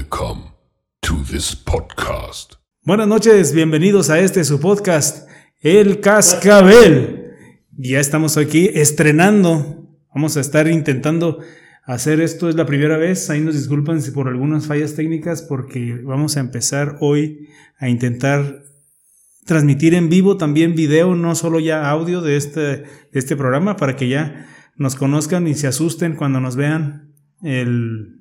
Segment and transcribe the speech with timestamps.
[0.00, 0.52] Welcome
[1.00, 2.54] to this podcast.
[2.84, 5.28] Buenas noches, bienvenidos a este su podcast,
[5.60, 7.32] El Cascabel.
[7.76, 9.90] Ya estamos aquí estrenando.
[10.14, 11.40] Vamos a estar intentando
[11.84, 13.28] hacer esto, es la primera vez.
[13.28, 18.62] Ahí nos disculpan si por algunas fallas técnicas, porque vamos a empezar hoy a intentar
[19.44, 23.96] transmitir en vivo también video, no solo ya audio de este, de este programa, para
[23.96, 27.12] que ya nos conozcan y se asusten cuando nos vean
[27.42, 28.19] el,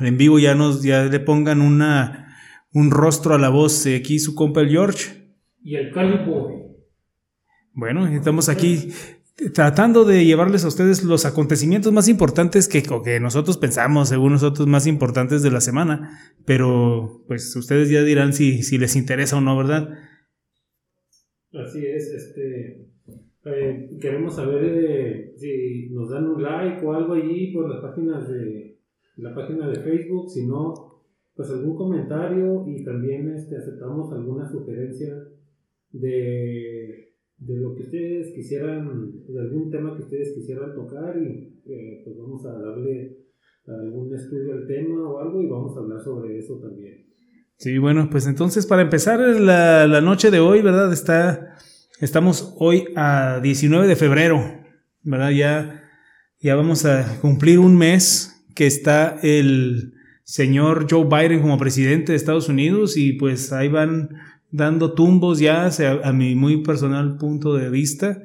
[0.00, 2.36] en vivo, ya nos ya le pongan una,
[2.72, 5.34] un rostro a la voz de aquí su compa el George.
[5.62, 6.62] Y el Caliboy.
[7.74, 8.92] Bueno, estamos aquí
[9.54, 14.66] tratando de llevarles a ustedes los acontecimientos más importantes que, que nosotros pensamos, según nosotros,
[14.66, 16.18] más importantes de la semana.
[16.44, 19.88] Pero, pues, ustedes ya dirán si, si les interesa o no, ¿verdad?
[21.52, 22.88] Así es, este.
[23.44, 28.28] eh, queremos saber eh, si nos dan un like o algo allí por las páginas
[28.28, 28.71] de
[29.16, 30.92] la página de Facebook, si no,
[31.34, 35.14] pues algún comentario y también este, aceptamos alguna sugerencia
[35.90, 42.02] de, de lo que ustedes quisieran, de algún tema que ustedes quisieran tocar y eh,
[42.04, 43.18] pues vamos a darle
[43.66, 47.06] algún estudio al tema o algo y vamos a hablar sobre eso también.
[47.56, 50.92] Sí, bueno, pues entonces para empezar la, la noche de hoy, ¿verdad?
[50.92, 51.56] Está,
[52.00, 54.40] estamos hoy a 19 de febrero,
[55.02, 55.30] ¿verdad?
[55.30, 55.82] Ya,
[56.40, 62.16] ya vamos a cumplir un mes que está el señor Joe Biden como presidente de
[62.16, 64.10] Estados Unidos y pues ahí van
[64.50, 65.68] dando tumbos ya
[66.04, 68.22] a mi muy personal punto de vista,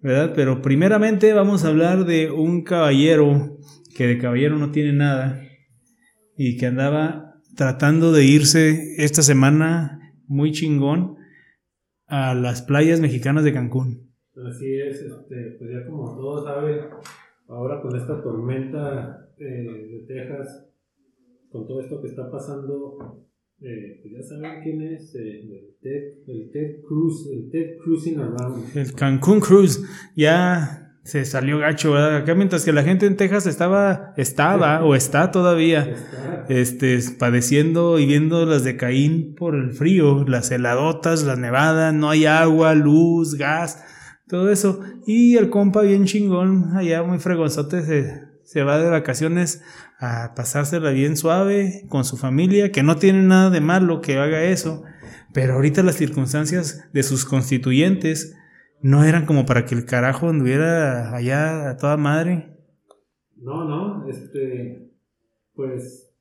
[0.00, 0.32] ¿verdad?
[0.34, 3.58] Pero primeramente vamos a hablar de un caballero
[3.96, 5.42] que de caballero no tiene nada
[6.36, 11.16] y que andaba tratando de irse esta semana muy chingón
[12.06, 14.12] a las playas mexicanas de Cancún.
[14.34, 16.78] Así es, este, pues ya como todos saben,
[17.52, 20.66] ahora con esta tormenta eh, de Texas,
[21.50, 23.26] con todo esto que está pasando,
[23.60, 28.18] eh, pues ya saben quién es, eh, el, Ted, el Ted Cruz, el Ted Cruising
[28.18, 28.76] Around.
[28.76, 29.82] El Cancún Cruise
[30.16, 32.16] ya se salió gacho, ¿verdad?
[32.18, 37.98] Acá mientras que la gente en Texas estaba, estaba o está todavía, Está- este, padeciendo
[37.98, 42.74] y viendo las de Caín por el frío, las heladotas, la nevada, no hay agua,
[42.74, 43.84] luz, gas,
[44.28, 44.80] todo eso.
[45.06, 49.62] Y el compa bien chingón, allá muy fregonzote, se, se va de vacaciones
[49.98, 54.42] a pasársela bien suave con su familia, que no tiene nada de malo que haga
[54.44, 54.82] eso.
[55.32, 58.36] Pero ahorita las circunstancias de sus constituyentes
[58.82, 62.58] no eran como para que el carajo anduviera allá a toda madre.
[63.36, 64.90] No, no, este,
[65.54, 66.12] pues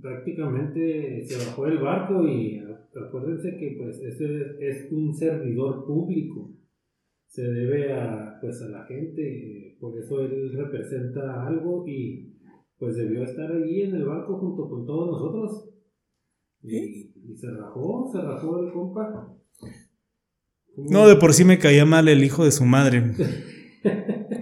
[0.00, 2.62] prácticamente se bajó del barco y
[3.06, 6.50] acuérdense que pues ese es un servidor público,
[7.28, 12.34] se debe a, pues, a la gente, por eso él representa algo y
[12.78, 15.70] pues debió estar allí en el barco junto con todos nosotros.
[16.62, 19.34] Y, y se rajó, se rajó el compa.
[20.76, 23.12] No, de por sí me caía mal el hijo de su madre.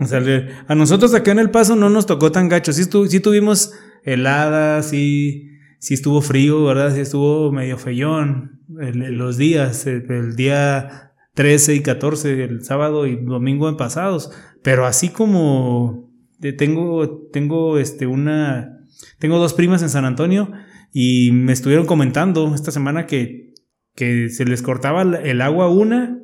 [0.00, 2.72] O sea, le- a nosotros acá en El Paso no nos tocó tan gacho.
[2.72, 3.72] Sí, estu- sí tuvimos
[4.04, 5.48] heladas, sí,
[5.78, 6.94] sí estuvo frío, ¿verdad?
[6.94, 11.05] Sí estuvo medio feyón el- los días, el, el día
[11.36, 14.30] 13 y 14, el sábado y domingo en pasados.
[14.62, 18.78] Pero así como de- tengo, tengo este, una,
[19.19, 20.50] tengo dos primas en San Antonio
[20.92, 23.52] y me estuvieron comentando esta semana que,
[23.94, 26.19] que se les cortaba el- agua una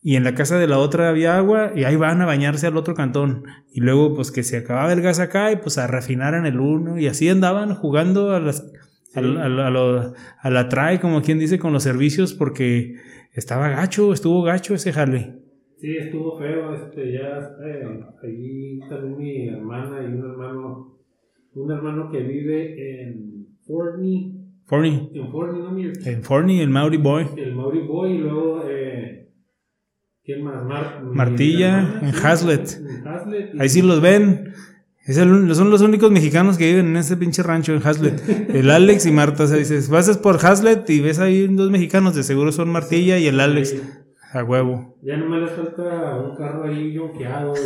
[0.00, 2.76] y en la casa de la otra había agua y ahí van a bañarse al
[2.76, 3.42] otro cantón.
[3.72, 6.60] Y luego pues que se acababa el gas acá y pues a refinar en el
[6.60, 8.64] uno y así andaban jugando a las...
[9.14, 12.94] A, a la trae, como quien dice, con los servicios porque
[13.32, 15.38] estaba gacho, estuvo gacho ese jale.
[15.78, 20.96] Sí, estuvo feo, este, ya, eh, allí también mi hermana y un hermano,
[21.54, 26.08] un hermano que vive en Forney, Forney, en Forney, ¿no?
[26.10, 27.26] En Forney, el Maori Boy.
[27.36, 29.28] El Maori Boy y luego, eh,
[30.24, 30.64] ¿quién más?
[30.64, 32.80] Mar- Martilla, hermana, en Hazlet.
[32.88, 34.52] en Hazlet Ahí sí los ven.
[35.04, 38.50] Es el- son los únicos mexicanos que viven en ese pinche rancho en Hazlet.
[38.54, 39.44] El Alex y Marta.
[39.44, 43.18] O sea, dices, vas por Hazlet y ves ahí dos mexicanos, de seguro son Martilla
[43.18, 43.74] y el Alex.
[44.32, 44.96] A huevo.
[45.02, 47.52] Ya no me les falta un carro ahí yonqueado.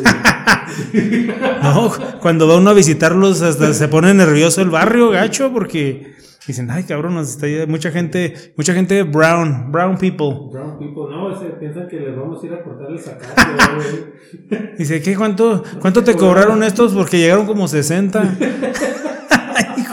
[1.62, 6.14] No, cuando va uno a visitarlos hasta se pone nervioso el barrio, gacho, porque
[6.46, 10.50] dicen, ay cabrón, nos está mucha gente, mucha gente brown, brown people.
[10.52, 13.42] Brown people, no, piensan que les vamos a ir a cortar el sacate.
[14.50, 14.76] güey.
[14.78, 15.16] Dice, ¿qué?
[15.16, 16.94] ¿Cuánto, cuánto te cobraron estos?
[16.94, 18.36] Porque llegaron como 60.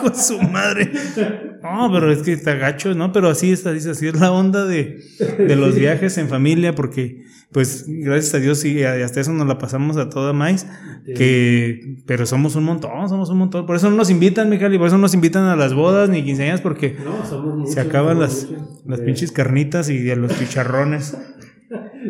[0.04, 0.92] Hijo Hijo de su madre.
[1.64, 3.12] No, pero es que está gacho, ¿no?
[3.12, 5.00] Pero así es, así, así es la onda de,
[5.38, 9.58] de los viajes en familia, porque, pues, gracias a Dios y hasta eso nos la
[9.58, 10.68] pasamos a toda más.
[11.06, 13.66] Que, pero somos un montón, somos un montón.
[13.66, 16.10] Por eso no nos invitan, Miguel, y por eso no nos invitan a las bodas
[16.10, 18.84] ni quinceañeras, porque No, somos muchos, se acaban las, muchos.
[18.86, 21.18] las pinches carnitas y de los chicharrones.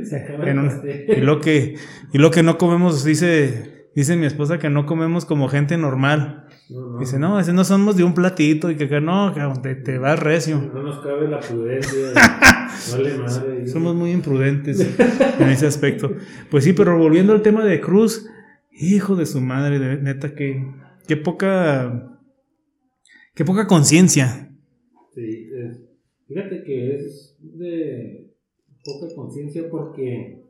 [0.09, 1.05] Se acaba En el un- pastel.
[1.17, 1.75] y lo que
[2.11, 6.47] y lo que no comemos dice dice mi esposa que no comemos como gente normal
[6.73, 6.97] No, no.
[6.99, 9.31] dice no ese no somos de un platito y que acá no
[9.61, 12.13] te, te vas recio No nos cabe la prudencia.
[12.91, 13.67] vale madre.
[13.67, 14.79] somos muy imprudentes
[15.39, 16.11] en ese aspecto
[16.49, 18.25] pues sí pero volviendo al tema de Cruz
[18.71, 20.65] hijo de su madre de- neta que
[21.07, 22.19] qué poca
[23.35, 24.49] qué poca conciencia
[25.13, 25.49] Sí,
[26.27, 28.33] fíjate que es de
[28.83, 30.41] poca conciencia porque,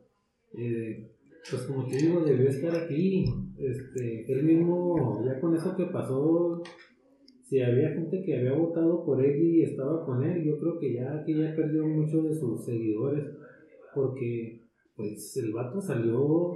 [0.56, 1.10] eh,
[1.50, 3.24] pues como te digo, debió estar aquí.
[3.58, 6.62] Este, él mismo, ya con eso que pasó,
[7.48, 10.94] si había gente que había votado por él y estaba con él, yo creo que
[10.94, 13.24] ya, que ya perdió muchos de sus seguidores
[13.94, 14.62] porque,
[14.96, 16.52] pues, el vato salió,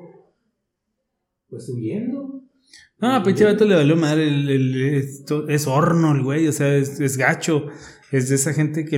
[1.49, 2.43] pues, huyendo.
[3.01, 4.27] Ah, pinche vato le valió madre.
[4.29, 5.03] El, el-
[5.49, 7.67] es horno el güey, o sea, es, es gacho.
[8.11, 8.97] Es de esa gente que.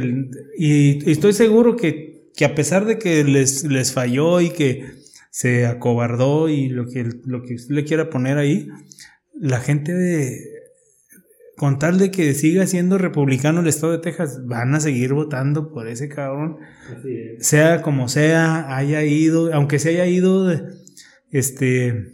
[0.56, 4.84] Y, y estoy seguro que, que a pesar de que les, les falló y que
[5.30, 8.68] se acobardó y lo que, lo que usted le quiera poner ahí,
[9.34, 10.36] la gente de.
[11.56, 15.72] Con tal de que siga siendo republicano el estado de Texas, van a seguir votando
[15.72, 16.56] por ese cabrón
[17.04, 17.46] es.
[17.46, 20.50] sea como sea, haya ido, aunque se haya ido,
[21.30, 22.12] este,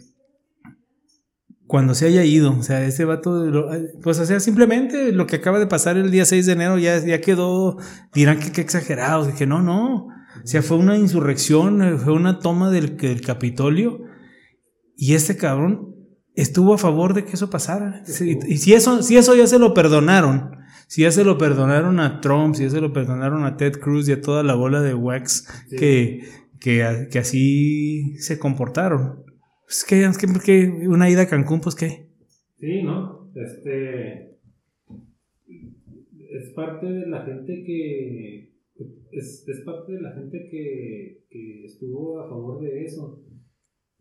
[1.65, 3.69] cuando se haya ido, o sea, ese vato, lo-
[4.01, 6.97] pues, o sea, simplemente lo que acaba de pasar el día 6 de enero ya,
[6.99, 7.77] ya quedó,
[8.13, 10.07] dirán que qué exagerados, que no, no,
[10.43, 14.01] o sea, fue una insurrección, eh, fue una toma del, del Capitolio,
[14.95, 15.95] y este cabrón
[16.35, 18.03] estuvo a favor de que eso pasara.
[18.05, 20.51] Sí, y si eso, si eso ya se lo perdonaron,
[20.87, 24.07] si ya se lo perdonaron a Trump, si ya se lo perdonaron a Ted Cruz
[24.07, 25.75] y a toda la bola de wax Sí.
[25.75, 26.21] que,
[26.59, 29.23] que, que así se comportaron.
[29.65, 32.07] Pues que, es que, que una ida a Cancún, pues qué.
[32.59, 33.29] Sí, ¿no?
[33.35, 34.37] Este.
[36.29, 38.46] Es parte de la gente que.
[39.11, 43.23] Es, es parte de la gente que, que estuvo a favor de eso.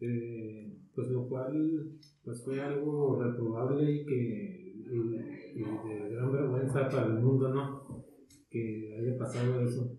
[0.01, 1.93] Eh, pues lo cual
[2.25, 4.63] pues fue algo reprobable y que.
[4.87, 8.05] Y, de gran vergüenza para el mundo, ¿no?
[8.51, 9.99] Que haya pasado eso.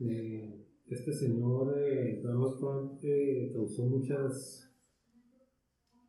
[0.00, 4.72] Eh, este señor eh, Donald eh, causó muchas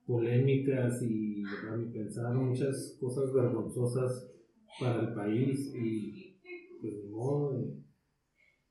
[0.05, 4.31] polémicas y a mi pensar muchas cosas vergonzosas
[4.79, 6.39] para el país y
[6.79, 7.73] pues modo,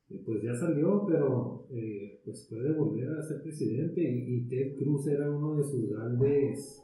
[0.09, 4.77] eh, pues ya salió pero eh, pues puede volver a ser presidente y, y Ted
[4.77, 6.83] Cruz era uno de sus grandes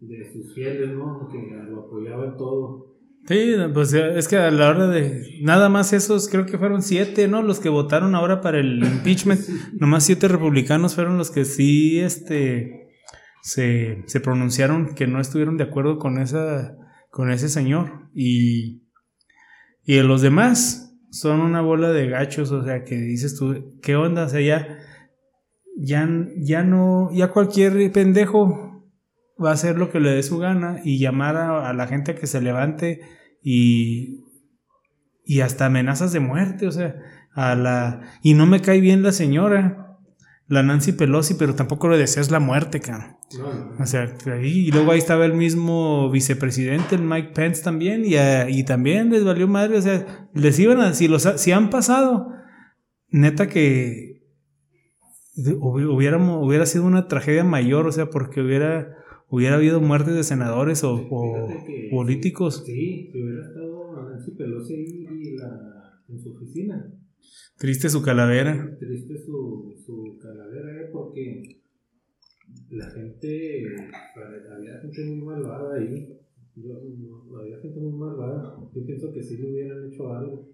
[0.00, 1.38] de sus fieles no que
[1.70, 2.92] lo apoyaba en todo
[3.24, 5.38] Sí, pues es que a la hora de.
[5.42, 7.42] Nada más esos, creo que fueron siete, ¿no?
[7.42, 9.40] Los que votaron ahora para el impeachment.
[9.74, 12.88] Nomás siete republicanos fueron los que sí, este.
[13.42, 16.76] Se, se pronunciaron que no estuvieron de acuerdo con esa.
[17.10, 18.08] con ese señor.
[18.12, 18.82] Y.
[19.84, 24.24] Y los demás son una bola de gachos, o sea, que dices tú, ¿qué onda?
[24.24, 24.78] O sea, ya.
[25.76, 27.10] Ya, ya no.
[27.12, 28.82] Ya cualquier pendejo
[29.42, 32.12] va a hacer lo que le dé su gana y llamar a, a la gente
[32.12, 33.02] a que se levante
[33.42, 34.24] y,
[35.24, 36.96] y hasta amenazas de muerte, o sea,
[37.34, 38.00] a la...
[38.22, 39.91] Y no me cae bien la señora,
[40.52, 43.16] la Nancy Pelosi, pero tampoco le deseas la muerte, cabrón.
[43.38, 43.82] no.
[43.82, 48.16] O sea, ahí, y luego ahí estaba el mismo vicepresidente, el Mike Pence también, y,
[48.16, 51.70] a- y también les valió madre, o sea, les iban a, si, los, si han
[51.70, 52.28] pasado,
[53.08, 54.22] neta que
[55.36, 58.94] hubiéramos, hubiera sido una tragedia mayor, o sea, porque hubiera,
[59.28, 61.08] hubiera habido muertes de senadores o,
[61.66, 62.62] que- políticos.
[62.66, 65.48] sí si hubiera estado Nancy Pelosi ahí y la,
[66.08, 66.86] en su oficina
[67.58, 68.76] Triste su calavera.
[68.80, 70.88] triste su calavera, ¿eh?
[70.92, 71.60] porque
[72.72, 73.64] la gente,
[74.56, 76.18] había gente muy malvada ahí.
[76.56, 76.74] Yo,
[77.30, 78.56] no, había gente muy malvada.
[78.74, 80.48] Yo pienso que sí le hubieran hecho algo.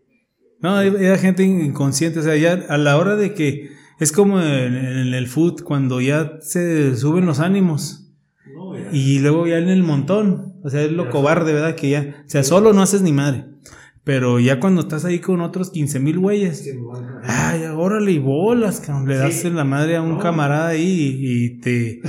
[0.60, 3.68] No, era gente inconsciente, o sea, ya a la hora de que
[4.00, 8.12] es como en, en el food, cuando ya se suben los ánimos
[8.52, 11.10] No, y luego ya en el montón, o sea, es lo Ya.
[11.10, 11.76] cobarde, ¿verdad?
[11.76, 13.44] Que ya, o sea, solo no haces ni madre,
[14.02, 16.70] pero ya cuando estás ahí con otros 15 mil güeyes, Sí.
[17.28, 19.50] Ay, órale y bolas, cabrón, le das Sí.
[19.50, 20.18] la madre a un No.
[20.18, 22.00] camarada ahí y, y te...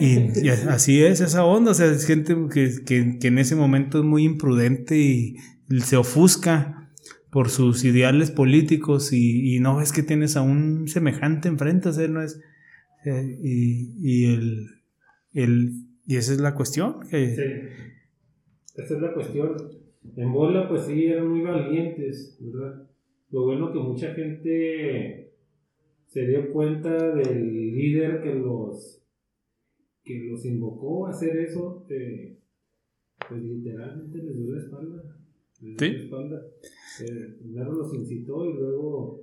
[0.00, 3.54] Y, y así es esa onda, o sea, es gente que, que, que en ese
[3.54, 5.36] momento es muy imprudente y
[5.84, 6.90] se ofusca
[7.30, 11.92] por sus ideales políticos y, y no ves que tienes a un semejante enfrente, o
[11.92, 12.40] sea, no es...
[13.04, 14.66] eh, y, y el,
[15.34, 15.72] el...
[16.04, 18.82] Y esa es la cuestión, que, Sí.
[18.82, 19.52] esa es la cuestión.
[20.16, 22.88] En bola, pues sí, eran muy valientes, ¿verdad?
[23.32, 25.32] Lo bueno que mucha gente
[26.06, 28.98] se dio cuenta del líder que los
[30.04, 32.36] que los invocó a hacer eso, eh,
[33.28, 35.02] pues literalmente les dio la espalda.
[35.62, 35.92] Les dio Sí.
[35.94, 36.42] la espalda.
[37.04, 39.20] Eh, primero los incitó y luego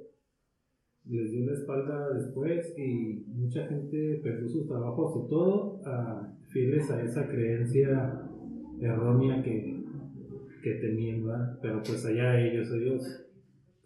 [1.05, 6.89] les dio la espalda después y mucha gente perdió sus trabajos y todo a, fieles
[6.91, 8.23] a esa creencia
[8.79, 9.83] errónea que,
[10.63, 11.59] que tenían, ¿verdad?
[11.61, 13.25] Pero pues allá ellos, ellos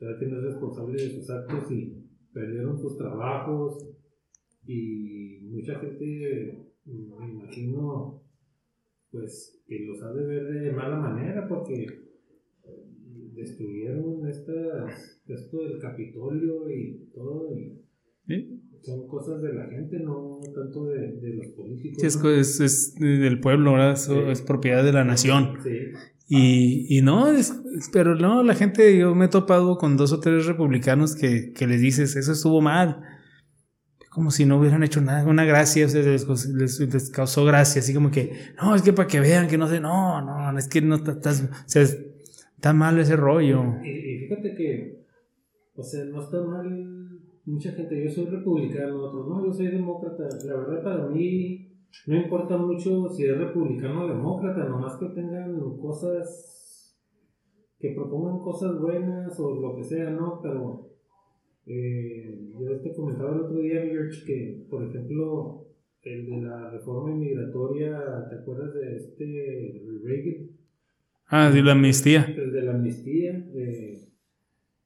[0.04, 1.94] cada quien es responsable de sus actos y
[2.34, 3.90] perdieron sus trabajos
[4.66, 8.22] y mucha gente, me imagino,
[9.12, 11.86] pues que los ha de ver de mala manera porque
[13.36, 17.80] destruyeron estas, esto del Capitolio y todo y
[18.82, 22.00] son cosas de la gente, no tanto de, de los políticos.
[22.02, 22.30] Sí, es, ¿no?
[22.30, 23.94] es- es del pueblo, ¿verdad?
[23.94, 24.32] Eso Sí.
[24.32, 25.58] es propiedad de la nación.
[25.64, 25.70] Sí,
[26.28, 27.54] Y, y no, es-
[27.92, 31.68] pero no, la gente, yo me he topado con dos o tres republicanos que, que
[31.68, 33.02] les dices, eso estuvo mal.
[34.10, 37.82] Como si no hubieran hecho nada, una gracia, o sea, les, les- les causó gracia,
[37.82, 40.68] así como que, no, es que para que vean que no sé, no, no, es
[40.68, 43.64] que no está- estás, o sea, está mal ese rollo.
[43.84, 45.06] Y, y fíjate que,
[45.76, 48.04] o sea, no está mal mucha gente.
[48.06, 50.24] Yo soy republicano, otros no, yo soy demócrata.
[50.46, 51.73] La verdad, para mí
[52.08, 56.98] no importa mucho si es republicano o demócrata, nomás que tengan cosas,
[57.80, 60.40] que propongan cosas buenas o lo que sea, ¿no?
[60.42, 60.90] Pero
[61.66, 65.66] eh, yo te comentaba el otro día, George, que, por ejemplo,
[66.02, 70.50] el de la reforma inmigratoria, ¿te acuerdas de este Reagan?
[71.28, 72.26] Ah, sí, la amnistía.
[72.38, 73.32] El de la amnistía.
[73.56, 74.10] eh,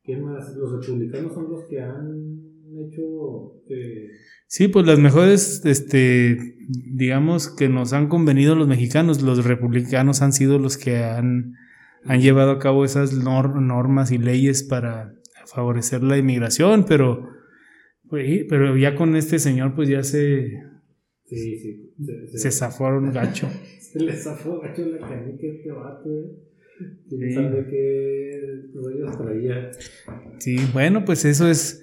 [0.03, 0.55] ¿Quién más?
[0.55, 2.39] Los republicanos son los que han
[2.77, 3.55] hecho.
[3.69, 4.09] eh,
[4.47, 6.37] Sí, pues las mejores, este,
[6.67, 11.55] digamos que nos han convenido los mexicanos, los republicanos han sido los que han,
[12.05, 15.13] han llevado a cabo esas nor- normas y leyes para
[15.45, 17.29] favorecer la inmigración, pero,
[18.09, 20.62] pues, pero ya con este señor pues ya se,
[21.25, 21.93] sí, sí.
[22.36, 23.50] Se, zafaron gacho.
[23.79, 26.43] se le zafó gacho la canica este vato, eh.
[27.09, 27.33] ¿Quién Sí.
[27.33, 28.41] sabe qué
[28.75, 29.71] rollos traía?
[30.38, 31.81] Sí, bueno, pues eso es.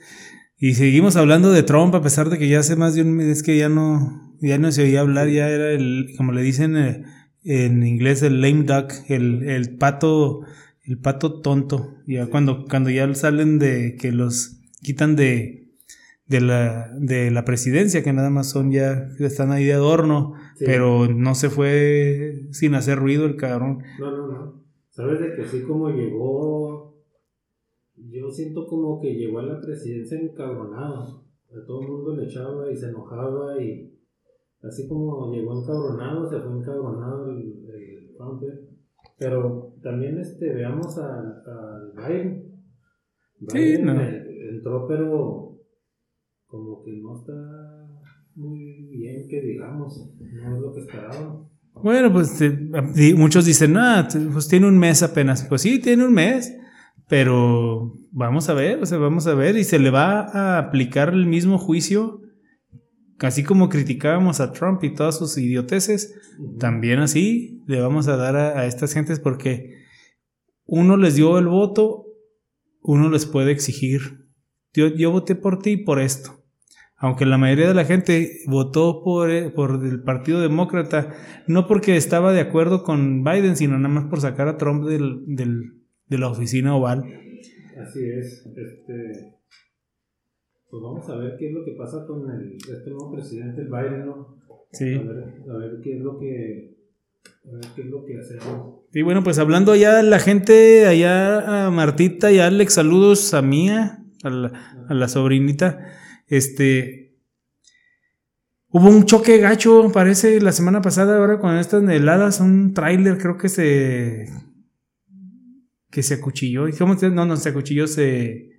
[0.56, 3.42] Y seguimos hablando de Trump, a pesar de que ya hace más de un mes
[3.42, 7.04] que ya no, ya no se oía hablar, ya era el, como le dicen eh,
[7.44, 10.40] en inglés, el lame duck, el, el pato,
[10.84, 11.94] el pato tonto.
[12.06, 15.68] Ya cuando, cuando ya salen de que los quitan de,
[16.26, 20.64] de la, de la presidencia, que nada más son ya, están ahí de adorno, Sí.
[20.66, 23.82] pero no se fue sin hacer ruido el cabrón.
[23.98, 24.64] No, no, no.
[24.90, 26.94] Sabes de que así como llegó.
[27.96, 31.24] Yo siento como que llegó a la presidencia encabronado.
[31.50, 33.98] A todo el mundo le echaba y se enojaba y.
[34.66, 38.60] Así como llegó encabronado, se fue encabronado el, el eh.
[39.18, 42.64] Pero también este, veamos al al Biden.
[43.48, 44.00] Sí, no.
[44.00, 45.58] eh, entró, pero
[46.46, 47.32] como que no está
[48.36, 50.10] muy bien que digamos.
[50.18, 51.48] No es lo que esperaban.
[51.82, 52.38] Bueno, pues
[52.94, 55.44] di- muchos dicen, ah, pues tiene un mes apenas.
[55.44, 56.56] Pues sí, tiene un mes,
[57.08, 61.10] pero vamos a ver, o sea, vamos a ver, y se le va a aplicar
[61.12, 62.20] el mismo juicio,
[63.24, 66.14] así como criticábamos a Trump y todas sus idioteces,
[66.58, 69.74] también así le vamos a dar a, a estas gentes porque
[70.66, 72.06] uno les dio el voto,
[72.82, 74.00] uno les puede exigir.
[74.72, 76.40] Yo, yo voté por ti por esto.
[76.96, 81.12] Aunque la mayoría de la gente votó por, eh, por el Partido Demócrata,
[81.46, 85.22] no porque estaba de acuerdo con Biden, sino nada más por sacar a Trump del,
[85.26, 87.04] del- de la oficina oval.
[87.82, 88.46] Así es.
[88.46, 89.33] Este,
[90.74, 93.68] pues vamos a ver qué es lo que pasa con el, este nuevo presidente, el
[93.68, 94.38] Biden, ¿no?
[94.72, 94.92] Sí.
[94.92, 96.76] A ver, a ver qué es lo que,
[97.46, 98.80] a ver qué es lo que hacemos.
[98.92, 103.34] Y bueno, pues hablando allá de la gente, allá a Martita y a Alex, saludos
[103.34, 105.92] a Mía, a la, a la sobrinita.
[106.26, 107.14] Este.
[108.70, 113.38] Hubo un choque gacho, parece, la semana pasada, ahora con estas heladas, un tráiler, creo
[113.38, 114.26] que se.
[115.92, 116.66] que se acuchilló.
[116.66, 117.10] ¿Y ¿Cómo se.?
[117.10, 118.53] No, no, se acuchilló, se.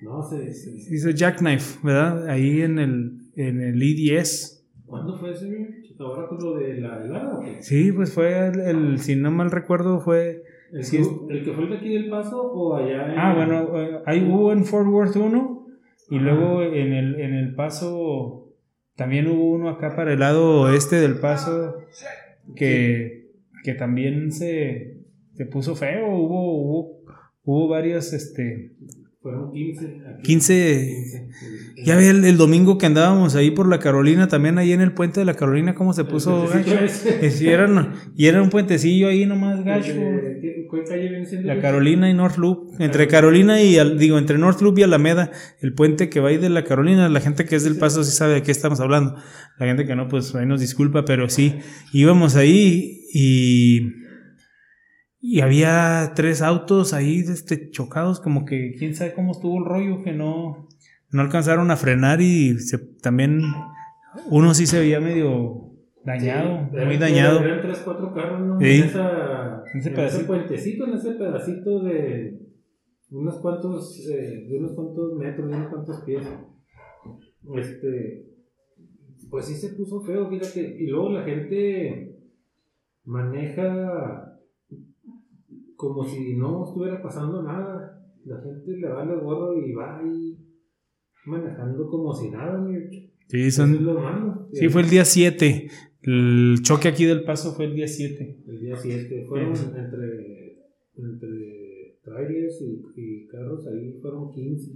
[0.00, 2.28] No se- se hizo jackknife, ¿verdad?
[2.28, 4.64] Ahí en el, en el I-10.
[4.86, 5.48] ¿cuándo fue ese?
[5.98, 7.60] ¿Ahora con lo de la helada o qué?
[7.62, 10.44] Sí, pues fue el, el- si no mal recuerdo, fue.
[10.72, 13.76] ¿El, es- ¿El que fue el de aquí del Paso o allá en- Ah, bueno,
[13.80, 15.66] eh, ahí hubo en Fort Worth uno
[16.10, 16.24] y Ajá.
[16.24, 18.54] luego en el, en el paso
[18.94, 21.74] también hubo uno acá para el lado oeste del paso
[22.54, 23.30] que,
[23.64, 25.00] que también se,
[25.34, 27.00] se puso feo, hubo, hubo,
[27.44, 28.72] hubo varios, este,
[29.20, 29.84] Fueron 15.
[30.14, 30.22] Aquí.
[30.22, 30.94] 15.
[31.32, 31.82] 15.
[31.84, 34.92] Ya ve el, el domingo que andábamos ahí por la Carolina, también ahí en el
[34.92, 36.78] puente de la Carolina, cómo se puso gacho.
[36.78, 37.18] ese.
[37.48, 39.92] Eh, era- y era un puentecillo ahí nomás gacho.
[40.40, 41.48] ¿qué- ¿Cuál calle viene siendo?
[41.48, 42.74] La Carolina y North Loop.
[42.80, 46.50] Entre Carolina y, digo, entre North Loop y Alameda, el puente que va ahí de
[46.50, 49.16] la Carolina, la gente que es del Paso sí sabe de qué estamos hablando.
[49.58, 51.54] La gente que no, pues ahí nos disculpa, pero sí,
[51.92, 53.80] íbamos ahí y,
[55.30, 60.02] y había tres autos ahí este, chocados, como que quién sabe cómo estuvo el rollo,
[60.02, 60.66] que no,
[61.10, 63.42] no alcanzaron a frenar y se, también
[64.30, 67.40] uno sí se veía medio dañado, Sí, muy dañado.
[67.40, 68.58] Eran tres, cuatro carros, ¿no?
[68.58, 68.64] Sí.
[68.64, 70.16] En, esa, ese en pedacito.
[70.16, 72.40] ese puentecito, en ese pedacito de
[73.10, 76.26] unos cuantos, eh, de unos cuantos metros, de unos cuantos pies.
[77.54, 78.24] Este,
[79.28, 80.76] pues sí se puso feo, fíjate.
[80.80, 82.16] Y luego la gente
[83.04, 84.27] maneja
[85.78, 88.04] como si no estuviera pasando nada.
[88.24, 90.36] La gente le vale gorro y va ahí
[91.24, 92.66] manejando como si nada.
[93.28, 94.48] Sí, Eso es son, lo malo.
[94.52, 95.68] sí, fue el día 7.
[96.02, 98.38] El choque aquí del Paso fue el día 7.
[98.48, 99.64] El día 7 fueron Sí.
[99.76, 100.58] entre,
[100.96, 104.72] entre trailers y, y carros, ahí fueron 15.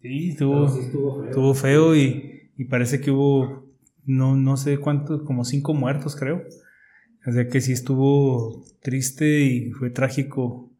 [0.00, 1.24] Sí, estuvo, sí estuvo feo.
[1.28, 3.66] estuvo feo y, y parece que hubo,
[4.06, 6.42] no, no sé cuántos, como cinco muertos, creo.
[7.28, 10.72] O sea que sí estuvo triste y fue trágico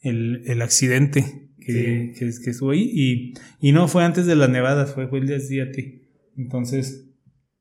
[0.00, 2.90] el, el accidente que, que, que estuvo ahí.
[2.92, 6.02] Y, y no fue antes de las nevadas, fue, fue el día 7.
[6.36, 7.08] Entonces,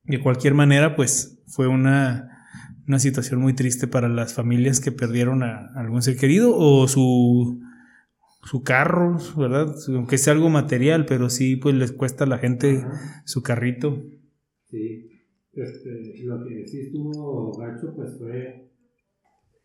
[0.03, 2.45] de cualquier manera, pues fue una,
[2.85, 7.61] una situación muy triste para las familias que perdieron a algún ser querido o su,
[8.43, 9.73] su carro, ¿verdad?
[9.87, 12.83] Aunque sea algo material, pero sí, pues les cuesta a la gente
[13.23, 14.03] su carrito.
[14.69, 15.12] Sí.
[15.53, 18.71] Este, lo que sí estuvo gacho, pues fue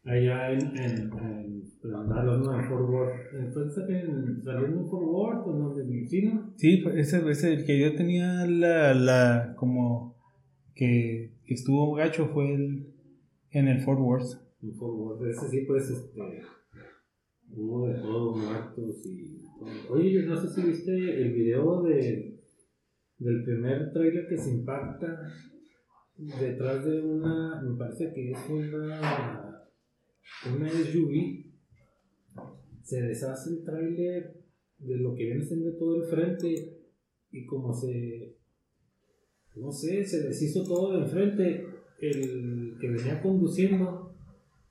[0.04, 2.60] allá en, en, en, en Dallas, ¿no?
[2.60, 3.34] En Fort Worth.
[3.38, 6.52] Entonces, en, saliendo en Fort Worth, pues, donde mi vecino.
[6.56, 10.16] Sí, pues, ese, ese el que yo tenía la, la como
[10.74, 12.94] que, que estuvo gacho fue el,
[13.50, 14.34] en el Fort Worth.
[14.62, 15.26] En Fort Worth.
[15.26, 16.20] Ese sí, pues, este.
[17.50, 19.42] Hubo de todo, muertos y.
[19.88, 22.38] Oye, yo no sé si viste el video de,
[23.18, 25.18] del primer trailer que se impacta
[26.18, 27.62] detrás de una.
[27.62, 29.62] Me parece que es una.
[30.54, 31.46] Una SUV.
[32.82, 34.34] Se deshace el trailer
[34.78, 36.78] de lo que viene siendo todo el frente
[37.30, 38.36] y como se.
[39.56, 41.66] No sé, se deshizo todo de enfrente.
[42.00, 44.14] El que venía conduciendo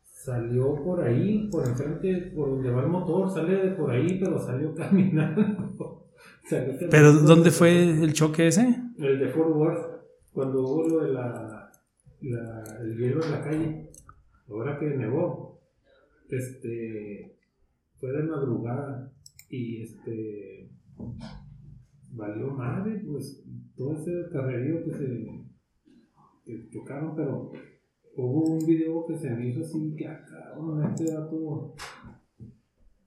[0.02, 4.40] salió por ahí, por enfrente, por donde va el motor, sale de por ahí, pero
[4.40, 6.06] salió caminando.
[6.46, 7.22] Salió Pero caminando.
[7.24, 8.76] ¿dónde fue el choque ese?
[8.98, 9.97] El de Fort Worth,
[10.38, 11.72] cuando hubo lo de la,
[12.22, 13.90] la- el hielo en la calle,
[14.48, 15.60] ahora que nevó,
[16.30, 17.40] este,
[17.96, 19.12] fue de madrugada
[19.50, 20.70] y este,
[22.12, 23.44] valió madre, pues
[23.76, 25.44] todo ese carrerío que se
[26.46, 27.52] que chocaron, pero
[28.16, 30.54] hubo un video que se me hizo así que acá,
[30.92, 31.74] este dato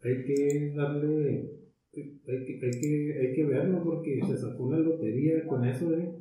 [0.03, 1.61] hay que darle
[1.95, 6.13] hay que, hay que, hay que verlo porque se sacó una lotería con eso, ¿eh?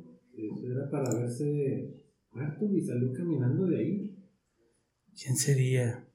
[0.46, 2.00] Eso era para verse
[2.32, 4.16] muerto y salió caminando de ahí.
[5.14, 6.06] ¿Quién sería?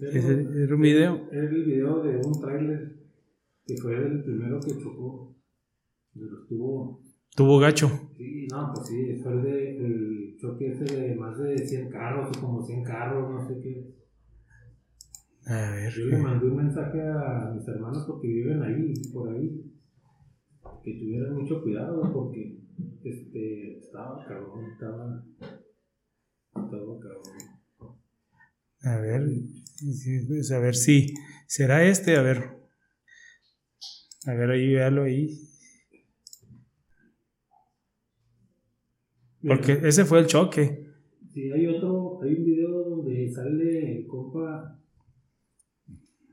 [0.00, 1.28] Pero ¿Ese era un video?
[1.30, 2.96] Era el video de un tráiler
[3.66, 5.36] que fue el primero que chocó.
[6.14, 7.02] Pero estuvo.
[7.34, 7.88] Tuvo gacho.
[8.16, 12.36] Sí, no, pues sí, fue el, de, el choque ese de más de 100 carros
[12.36, 13.94] o como 100 carros, no sé qué.
[15.46, 15.92] A ver.
[15.92, 19.70] Yo le mandé un mensaje a mis hermanos porque viven ahí, por ahí,
[20.82, 22.65] que tuvieran mucho cuidado porque
[23.04, 25.24] este, estaba cabrón, estaba,
[26.54, 27.56] estaba cabrón.
[28.82, 29.22] A ver.
[30.28, 31.14] pues, A ver si.
[31.46, 32.16] ¿Será este?
[32.16, 32.56] A ver.
[34.26, 35.38] A ver, ahí, véalo ahí.
[39.46, 40.86] Porque ese fue el choque.
[41.32, 44.80] Sí, hay otro, hay un video donde sale el compa,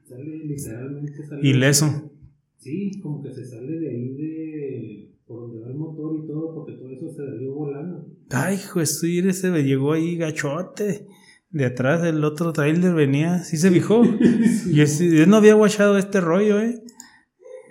[0.06, 1.48] sale literalmente, sale...
[1.48, 2.12] Ileso.
[2.58, 6.54] Sí, como que se sale de ahí de, por donde va el motor y todo,
[6.56, 8.06] porque todo eso se salió volando.
[8.32, 11.08] Ay, hijo, sí, ese me llegó ahí gachote.
[11.50, 14.04] De atrás del otro trailer venía, sí se fijó.
[14.72, 16.82] Yo, sí- yo no había guachado este rollo, eh.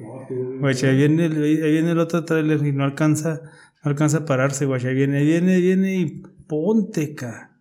[0.00, 3.42] No, bien Guacha, ahí viene, el, ahí viene el otro trailer y no alcanza,
[3.84, 4.88] no alcanza a pararse, guacha.
[4.88, 7.60] Ahí viene, ahí viene, viene y ponte, ca.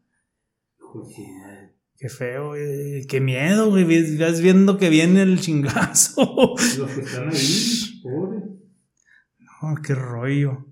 [1.98, 3.06] Qué feo, güey.
[3.08, 4.18] Qué miedo, güey.
[4.18, 6.56] Vas viendo que viene el chingazo.
[6.78, 8.31] Los que están ahí, pobres,
[9.62, 10.66] No, qué rollo.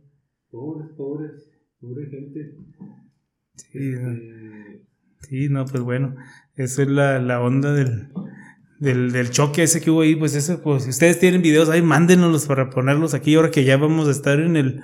[0.52, 1.50] pobres, pobres,
[1.80, 2.56] pobre gente.
[3.56, 4.82] Sí, Eh,
[5.22, 6.16] sí, no, pues bueno.
[6.56, 8.10] Esa es la, la onda del,
[8.80, 11.82] del, del choque ese que hubo ahí, pues eso, pues si ustedes tienen videos ahí,
[11.82, 14.82] mándenoslos para ponerlos aquí ahora que ya vamos a estar en el,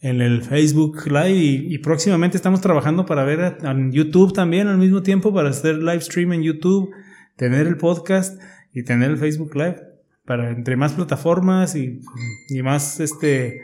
[0.00, 4.78] en el Facebook Live y, y próximamente estamos trabajando para ver en YouTube también al
[4.78, 6.90] mismo tiempo para hacer live stream en YouTube,
[7.36, 8.40] tener el podcast
[8.72, 9.97] y tener el Facebook Live
[10.28, 11.98] para entre más plataformas y,
[12.62, 13.62] más este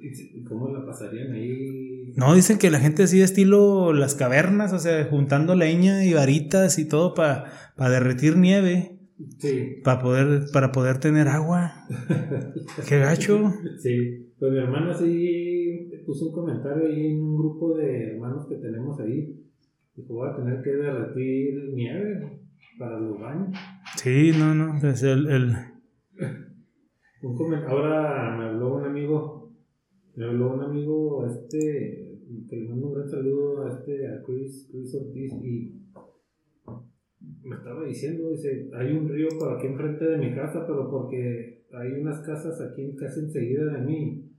[0.00, 1.81] ¿Y ¿Cómo la pasarían ahí?
[2.16, 6.78] No, dicen que la gente así estilo las cavernas, o sea, juntando leña y varitas
[6.78, 7.44] y todo para
[7.78, 8.98] derretir nieve,
[9.38, 11.86] Sí, para poder, para poder tener agua.
[12.88, 13.52] Qué gacho.
[13.78, 14.28] sí.
[14.38, 18.98] Pues mi hermana sí puso un comentario ahí en un grupo de hermanos que tenemos
[18.98, 19.40] ahí.
[19.94, 22.40] Dijo, voy a tener que derretir nieve
[22.78, 23.56] para los baños.
[23.96, 25.56] Sí, no, no, es el, el-
[27.22, 29.52] Un comen- Ahora me habló un amigo,
[30.16, 32.01] me habló un amigo, este,
[32.48, 35.82] que le mando un gran saludo a este, a Chris, Chris Ortiz, y
[37.42, 41.64] me estaba diciendo, dice, hay un río por aquí enfrente de mi casa, pero porque
[41.72, 44.30] hay unas casas aquí casi enseguida de mí,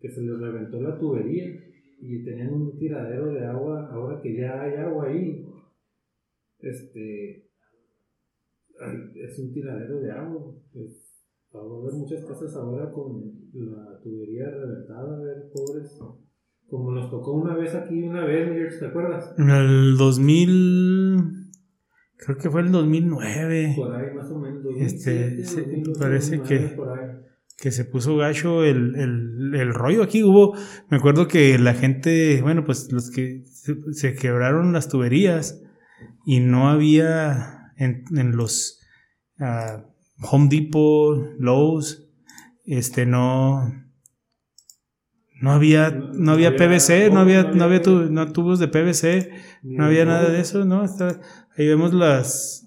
[0.00, 1.44] que se les reventó la tubería
[2.00, 5.46] y tenían un tiradero de agua, ahora que ya hay agua ahí,
[6.60, 7.48] este,
[9.14, 11.14] es un tiradero de agua, pues,
[11.54, 16.00] Va a haber muchas casas ahora con la tubería reventada, a ver, pobres.
[16.68, 19.32] Como nos tocó una vez aquí, una vez, ¿te acuerdas?
[19.38, 21.50] en el 2000,
[22.16, 23.74] creo que fue el 2009.
[23.76, 24.62] Por ahí más o menos.
[24.78, 27.06] Este, 2007, sí, 2008, parece 2009, que- por ahí.
[27.58, 30.22] que se puso gacho el, el, el rollo aquí.
[30.24, 30.56] Hubo,
[30.90, 35.62] me acuerdo que la gente, bueno, pues los que se, se quebraron las tuberías
[36.26, 38.80] y no había en, en los
[39.38, 39.84] ah,
[40.30, 42.08] Home Depot, Lowe's,
[42.64, 43.60] este, no,
[45.40, 49.30] no había, no había PVC, no había, no había, no tubos de PVC,
[49.62, 50.84] no había nada de eso, ¿no?
[50.84, 51.20] Está-
[51.56, 52.66] ahí vemos las,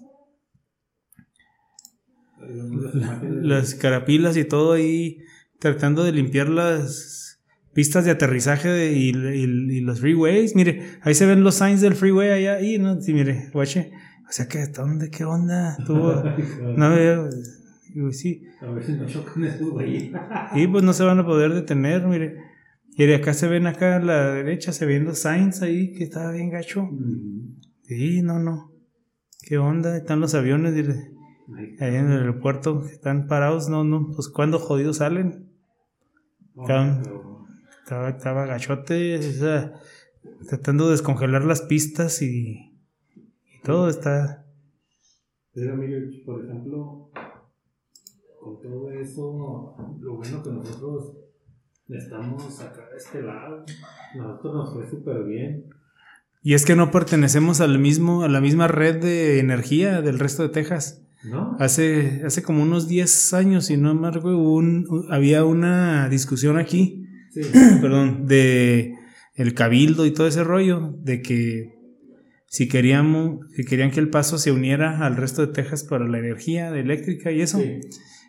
[3.42, 5.18] las carapilas y todo ahí
[5.58, 7.40] tratando de limpiar las
[7.74, 10.54] pistas de aterrizaje de- y, y- y los freeways.
[10.54, 13.00] Mire, ahí se ven los signs del freeway allá ahí, ¿no?
[13.00, 13.92] Sí, mire, guache.
[14.28, 15.10] O sea, que ¿dónde?
[15.10, 15.76] ¿Qué onda?
[15.86, 16.22] Tuvo,
[16.76, 18.42] no digo, sí.
[18.60, 20.12] A ver si no chocan esos güeyes.
[20.54, 22.36] Y pues no se van a poder detener, mire.
[22.98, 26.02] Y de acá se ven acá a la derecha, se ven los signs ahí, que
[26.04, 26.88] está bien gacho.
[27.84, 28.72] Sí, no, no.
[29.40, 29.96] ¿Qué onda?
[29.96, 30.74] Están los aviones,
[31.80, 35.48] Ahí en el aeropuerto están parados, no, no, pues cuando jodidos salen.
[36.66, 37.46] pero-
[37.84, 39.18] Estaba, estaba gachote,
[40.46, 42.74] tratando de descongelar las pistas y,
[43.16, 44.44] y todo está.
[45.54, 47.10] Pero mire, por ejemplo,
[48.42, 51.16] con todo eso, lo bueno que nosotros
[51.96, 53.64] estamos acá de este lado,
[54.16, 55.64] nosotros nos fue súper bien.
[56.42, 60.42] Y es que no pertenecemos al mismo, a la misma red de energía del resto
[60.42, 61.04] de Texas.
[61.24, 61.56] ¿No?
[61.58, 67.04] Hace, hace como unos 10 años, si no me recuerdo, un- había una discusión aquí
[67.30, 67.40] Sí.
[67.82, 68.94] perdón, de
[69.34, 71.74] el cabildo y todo ese rollo, de que
[72.46, 76.18] si queríamos, si querían que el paso se uniera al resto de Texas para la
[76.18, 77.58] energía eléctrica y eso.
[77.58, 77.80] Sí.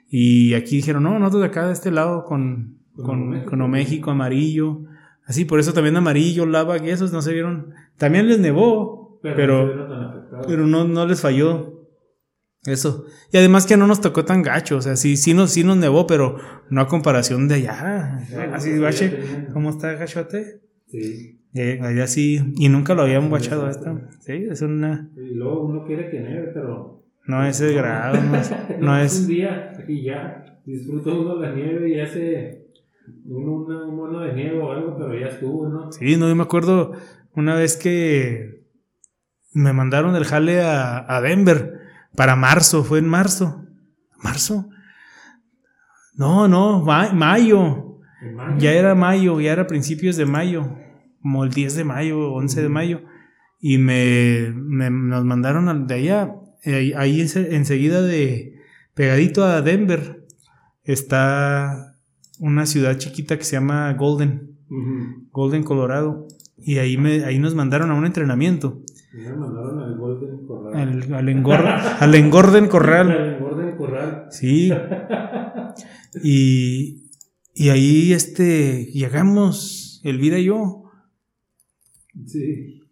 [0.10, 3.50] Y aquí dijeron, no, nosotros de acá de este lado con, Con con, México.
[3.52, 4.80] con México amarillo.
[5.26, 7.74] Así, por eso también amarillo, lava y esos no se vieron.
[7.98, 11.76] También les nevó, Pero, pero, no pero, no, no les falló.
[12.66, 13.06] Eso.
[13.32, 14.78] Y además que no nos tocó tan gacho.
[14.78, 16.38] O sea, sí, sí nos, sí nos nevó, pero
[16.70, 18.18] no a comparación de allá.
[18.54, 20.62] Así, tenían- ¿Cómo está gachote?
[20.88, 21.40] Sí.
[21.54, 24.02] Eh, allá sí, y nunca lo habían guachado esto.
[24.20, 25.10] Sí, es una.
[25.16, 27.04] Y luego uno quiere que nieve, pero.
[27.26, 28.52] No es el grado, no es.
[28.80, 30.60] no, es un día y ya.
[30.66, 32.68] Disfruta uno la nieve y hace
[33.26, 35.91] uno una- un mono de nieve o algo, pero ya estuvo, ¿no?
[35.91, 36.93] Sí, no, yo me acuerdo
[37.34, 38.63] una vez que
[39.54, 41.80] me mandaron del jale a, a Denver
[42.15, 43.63] para marzo, fue en marzo.
[44.22, 44.69] ¿Marzo?
[46.15, 48.00] No, no, ma- mayo.
[48.36, 48.58] Mayo.
[48.60, 50.76] Ya era mayo, ya era principios de mayo,
[51.22, 53.02] como el 10 de mayo, 11 de mayo.
[53.62, 58.56] Y me, me- nos mandaron de allá, eh, ahí, ahí ense- enseguida de,
[58.93, 60.26] pegadito a Denver,
[60.84, 61.88] está
[62.39, 64.58] una ciudad chiquita que se llama Golden.
[65.32, 66.28] Golden, Colorado.
[66.58, 68.82] Y ahí, me, ahí nos mandaron a un entrenamiento.
[69.13, 70.75] Y me mandaron al Golden Corral.
[70.75, 71.65] Al, al, engor-
[71.99, 73.12] al Engorden Corral.
[73.12, 74.25] Al Golden Corral.
[74.30, 74.71] Sí.
[76.23, 77.10] Y,
[77.54, 80.84] y ahí este, llegamos, Elvira y yo.
[82.25, 82.84] Sí.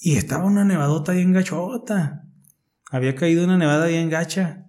[0.00, 2.24] Y estaba una nevadota bien gachota.
[2.90, 4.66] Había caído una nevada bien gacha.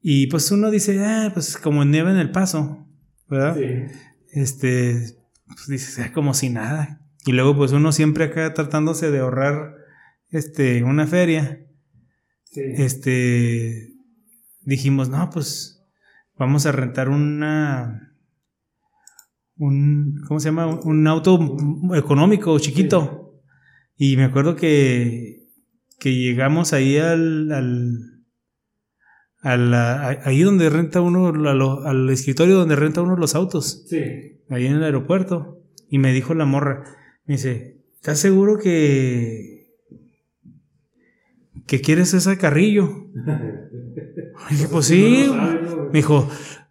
[0.00, 2.87] Y pues uno dice, ah, pues como nieve en el paso,
[3.28, 3.56] ¿verdad?
[3.56, 3.94] Sí.
[4.32, 7.00] este, pues dices, "Ah, como si nada.
[7.26, 9.74] Y luego pues uno siempre acá tratándose de ahorrar,
[10.30, 11.64] este, una feria,
[12.44, 12.60] Sí.
[12.76, 13.92] este,
[14.62, 15.82] dijimos, no, pues
[16.38, 18.14] vamos a rentar una,
[19.56, 20.66] un, ¿cómo se llama?
[20.80, 21.56] Un auto
[21.94, 23.40] económico, chiquito.
[23.96, 25.48] Y me acuerdo que,
[25.98, 28.17] que llegamos ahí al, al,
[29.52, 33.84] a la- a- ahí donde renta uno, lo- al escritorio donde renta uno los autos
[33.88, 33.98] Sí.
[34.50, 36.84] ahí en el aeropuerto y me dijo la morra,
[37.26, 39.56] me dice, ¿estás seguro que
[41.66, 42.88] que quieres ese carrillo?
[44.50, 45.24] Y dije, pues sí.
[45.26, 45.76] No sabe, ¿no?
[45.86, 46.28] Me dijo,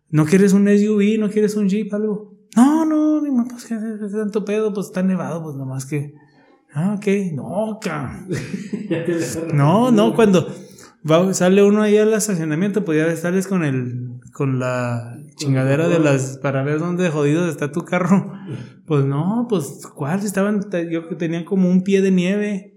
[0.09, 1.19] ¿no quieres un SUV?
[1.19, 1.93] ¿No quieres un Jeep?
[1.93, 2.33] Algo.
[2.55, 6.13] No, no, digo, pues que es tanto pedo, pues está nevado, pues nomás que.
[6.73, 7.07] Ah, ok.
[7.33, 8.27] No, cabrón.
[9.53, 10.47] No, no, cuando
[11.09, 15.99] va- sale uno ahí al estacionamiento, pues ya sales con el con la chingadera de
[15.99, 18.33] las para ver dónde jodido está tu carro.
[18.85, 22.73] Pues no, pues cuál estaban yo que tenían como un pie de nieve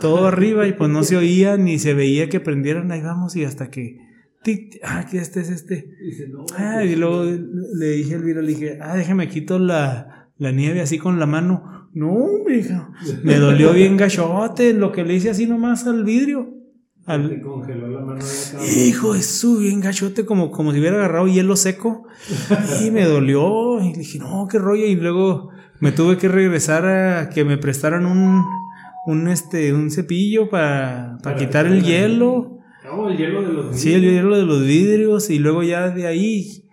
[0.00, 3.44] todo arriba y pues no se oía ni se veía que prendieran, ahí vamos y
[3.44, 3.98] hasta que
[4.42, 5.88] tic, ah, que este es este.
[6.02, 6.44] Dice, no.
[6.56, 10.50] Ah, pues, y luego le dije a Elvira, le dije, ah, déjame quito la, la
[10.52, 11.88] nieve así con la mano.
[11.94, 12.90] No, mija,
[13.22, 16.48] me dolió bien gachote lo que le hice así nomás al vidrio.
[17.06, 21.26] Te congeló la mano de hijo de su, bien gachote, como, como si hubiera agarrado
[21.26, 22.06] hielo seco.
[22.80, 23.80] Y me dolió.
[23.82, 24.86] Y dije, no, qué rollo.
[24.86, 28.42] Y luego me tuve que regresar a que me prestaran un,
[29.06, 32.58] un, este, un cepillo para Para quitar quitar el hielo.
[32.84, 36.06] No, el hielo de los Sí, el hielo de los vidrios y luego ya de
[36.06, 36.64] ahí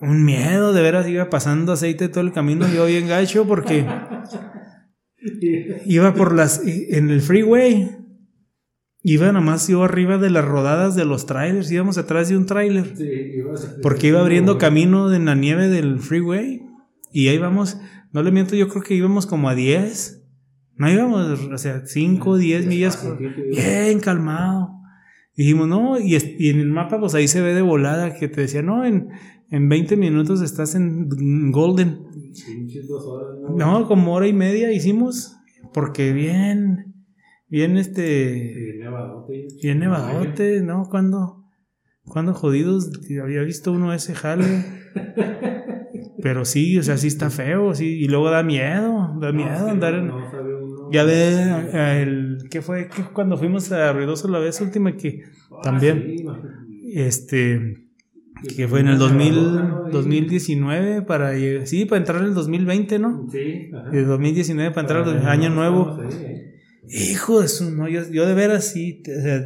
[0.00, 3.86] un miedo, de veras iba pasando aceite todo el camino yo bien gacho porque
[5.84, 7.99] iba por las en el freeway.
[9.02, 12.96] Iba nomás yo arriba de las rodadas de los trailers, íbamos atrás de un trailer
[12.96, 13.04] Sí,
[13.38, 16.60] ibas- porque iba abriendo camino en la nieve del freeway
[17.12, 17.78] y ahí vamos,
[18.12, 20.18] no le miento, yo creo que íbamos como a 10.
[20.76, 24.70] No íbamos, o sea, 5, 10 millas por- bien calmado.
[25.36, 28.42] Dijimos, no, y, y en el mapa, pues ahí se ve de volada que te
[28.42, 29.08] decía, no, en,
[29.50, 31.08] en 20 minutos estás en
[31.50, 32.00] Golden.
[32.88, 33.80] Dos horas, ¿no?
[33.80, 35.36] No, como hora y media hicimos,
[35.72, 36.89] porque bien,
[37.50, 39.48] bien este, nevadote.
[39.62, 40.88] bien nevadote, ¿no?
[40.90, 41.44] Cuando,
[42.04, 42.90] cuando jodidos,
[43.22, 44.44] había visto uno ese jale.
[46.22, 49.68] Pero sí, o sea, sí está feo, sí, y luego da miedo, da No, miedo
[49.68, 50.06] andar no- en...
[50.08, 50.88] no sabe uno.
[50.90, 52.88] Ya ve el ¿qué fue?
[52.88, 57.86] ¿Qué cuando fuimos a Ruidoso la vez última que Ah, también sí, este
[58.56, 61.32] que fue en el 2000, 2019 para
[61.66, 63.26] sí, para entrar en el 2020, ¿no?
[63.30, 63.88] Sí, ajá.
[63.96, 65.98] El 2019 para entrar al año nuevo.
[66.00, 66.59] Ahí, ¿eh?
[66.92, 69.44] Hijo de su, no, yo, yo de veras sí, o sea,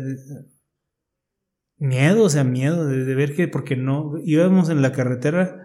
[1.78, 5.60] miedo, o sea, miedo de, de ver que, porque no, íbamos en la carretera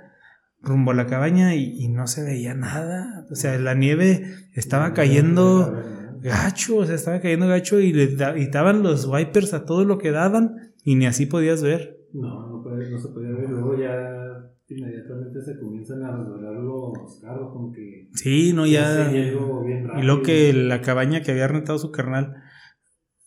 [0.62, 4.94] rumbo a la cabaña y, y no se veía nada, o sea, la nieve estaba
[4.94, 5.78] cayendo
[6.22, 9.86] gacho, o sea, estaba cayendo gacho y le da- y daban los wipers a todo
[9.86, 11.98] lo que daban y ni así podías ver.
[12.12, 13.50] No, no, puede- no se podía ver.
[13.50, 16.49] Luego ya inmediatamente se comienzan a resbalar
[17.02, 18.08] los carros, como que.
[18.14, 19.10] Sí, no, ya.
[19.10, 19.60] bien
[19.92, 22.36] Y lo que la cabaña que había rentado su carnal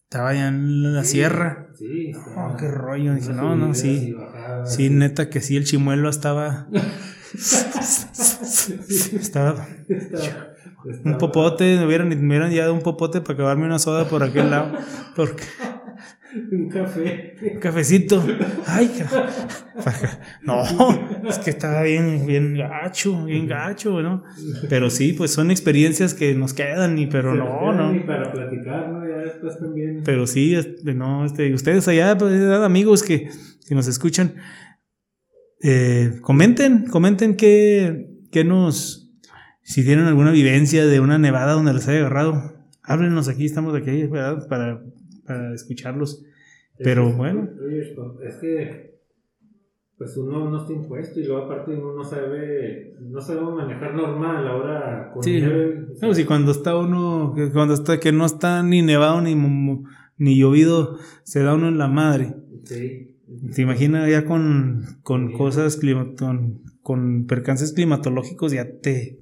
[0.05, 1.69] estaba ya en la Sí, sierra.
[1.75, 3.15] Sí, Oh, qué rollo.
[3.15, 4.17] Dije, no, no, sí.
[4.63, 6.69] Sí, neta que sí, el chimuelo estaba.
[9.13, 9.67] estaba.
[9.89, 10.49] Estaba-
[11.05, 14.51] Un popote, me hubieran, me hubieran llevado un popote para acabarme una soda por aquel
[14.51, 14.73] lado.
[15.17, 15.43] Porque.
[16.53, 17.35] Un café.
[17.55, 18.25] Un cafecito.
[18.67, 18.91] Ay,
[20.43, 20.63] no,
[21.29, 24.23] es que estaba bien, bien gacho, bien gacho, ¿no?
[24.69, 27.95] Pero sí, pues son experiencias que nos quedan, y pero no, no.
[27.95, 29.07] Y para platicar, ¿no?
[29.09, 30.03] Ya después también.
[30.05, 33.29] Pero sí, este, no, este, ustedes allá, pues, amigos que,
[33.67, 34.35] que nos escuchan,
[35.63, 39.13] eh, comenten, comenten qué, qué nos,
[39.63, 42.53] si tienen alguna vivencia de una nevada donde les haya agarrado.
[42.85, 44.49] Háblenos aquí, estamos aquí, ¿verdad?
[44.49, 44.83] Para
[45.33, 46.25] para escucharlos.
[46.79, 47.49] Pero bueno.
[48.23, 48.93] es que
[49.97, 54.49] pues uno no está impuesto y luego aparte uno no sabe, no sabe manejar normal
[54.49, 55.41] ahora con sí,
[56.01, 59.37] no, si cuando está uno, cuando está, que no está ni nevado ni,
[60.17, 62.35] ni llovido, se da uno en la madre.
[62.65, 63.17] Sí.
[63.55, 65.79] ¿Te imaginas ya con, con cosas,
[66.19, 69.21] con, con percances climatológicos ya te,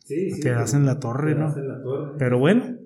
[0.00, 1.56] sí, sí, quedas en la torre, ¿no?
[1.56, 2.14] En la torre.
[2.18, 2.76] Pero bueno,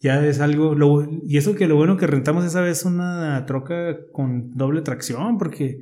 [0.00, 0.76] ya es algo.
[1.24, 5.80] y eso que lo bueno que rentamos esa vez una troca con doble tracción, porque.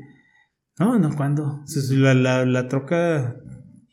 [0.79, 1.63] No, no, ¿cuándo?
[1.93, 3.37] La, la, la troca.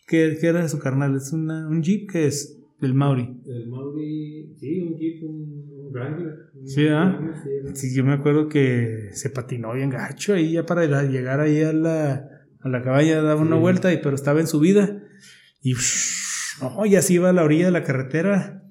[0.08, 1.16] ¿qué, ¿Qué, era su carnal?
[1.16, 2.60] ¿Es una, un Jeep que es?
[2.82, 3.42] El Mauri.
[3.46, 6.34] El Mauri, sí, un Jeep, un, Wrangler.
[6.66, 7.18] sí, ¿ah?
[7.74, 11.72] Sí, yo me acuerdo que se patinó bien gacho ahí ya para llegar ahí a
[11.72, 15.02] la, a la cabaña, daba una vuelta, y, pero estaba en subida.
[15.62, 15.76] Y,
[16.62, 18.63] no, y así iba a la orilla de la carretera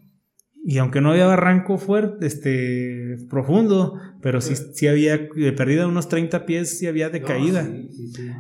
[0.65, 4.87] y aunque no había barranco fuerte, este, profundo, pero sí, sí.
[4.87, 7.69] había de perdida unos 30 pies, sí había de caída.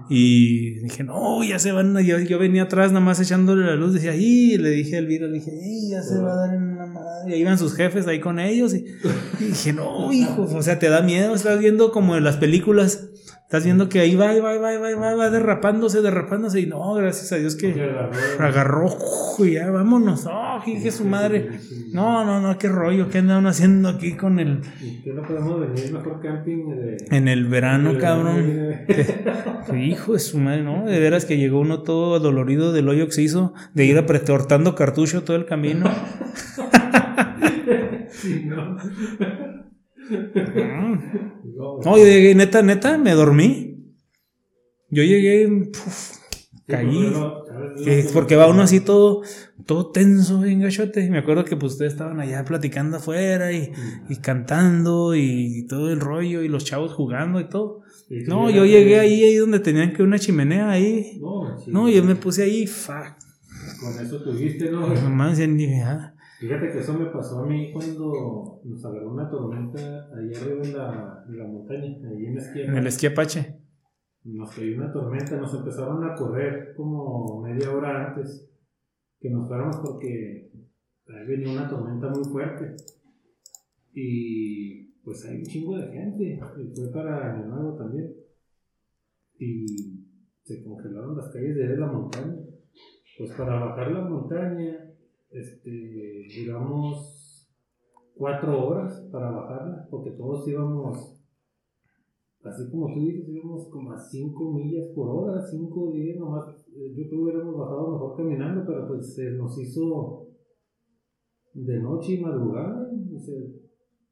[0.08, 3.94] y dije, no, ya se van, yo, yo venía atrás nada más echándole la luz,
[3.94, 5.50] decía, y le dije al Viro, le dije,
[5.90, 7.30] ya se va a dar en la madre.
[7.30, 8.74] Y ahí iban sus jefes ahí con ellos.
[8.74, 8.84] Y,
[9.40, 13.12] y dije, no, hijo, o sea, te da miedo, estás viendo como en las películas
[13.52, 16.60] Estás viendo que ahí va, va, va, va, va, va derrapándose, derrapándose.
[16.60, 17.86] Y no, gracias a Dios que
[18.38, 18.96] agarró.
[19.40, 20.24] Y ya, vámonos.
[20.26, 21.50] Oh, que su madre.
[21.92, 23.10] No, no, no, qué rollo.
[23.10, 24.62] ¿Qué andaban haciendo aquí con el.
[25.04, 26.66] ¿Qué no podemos venir mejor camping?
[26.70, 26.96] De...
[27.10, 28.86] En el verano, cabrón.
[29.78, 30.86] Hijo de su madre, ¿no?
[30.86, 34.74] De veras que llegó uno todo dolorido del hoyo que se hizo, de ir apretortando
[34.74, 35.90] cartucho todo el camino.
[38.10, 38.76] sí, no.
[41.84, 43.94] No, yo llegué, neta, neta, me dormí.
[44.90, 45.70] Yo llegué,
[46.66, 47.12] caí.
[48.12, 49.22] porque va uno así todo,
[49.64, 51.08] todo tenso, bien gachote.
[51.08, 53.72] Me acuerdo que pues ustedes estaban allá platicando afuera y,
[54.08, 57.82] y cantando y todo el rollo y los chavos jugando y todo.
[58.26, 61.18] No, yo llegué ahí, ahí donde tenían que una chimenea ahí.
[61.66, 63.16] No, yo me puse ahí, fuck.
[63.80, 64.88] Con eso tuviste, ¿no?
[64.88, 65.66] Nomás ya ni,
[66.42, 70.76] Fíjate que eso me pasó a mí cuando nos agarró una tormenta allá arriba en
[70.76, 73.60] la, en la montaña, ahí en Esquí En el Esquí Apache.
[74.24, 78.50] Nos cayó una tormenta, nos empezaron a correr como media hora antes
[79.20, 80.50] que nos fuéramos porque
[81.06, 82.74] ahí venía una tormenta muy fuerte.
[83.94, 88.16] Y pues hay un chingo de gente, y fue para Año Nuevo también.
[89.38, 89.64] Y
[90.42, 92.34] se congelaron las calles de la montaña.
[93.16, 94.91] Pues para bajar la montaña
[95.32, 97.48] este, duramos
[98.14, 101.20] cuatro horas para bajarla, porque todos íbamos,
[102.44, 106.66] así como tú dices, íbamos como a cinco millas por hora, cinco días nomás.
[106.74, 110.28] Eh, yo creo que hubiéramos bajado mejor caminando, pero pues se nos hizo
[111.54, 112.90] de noche y madrugada.
[113.18, 113.62] Se,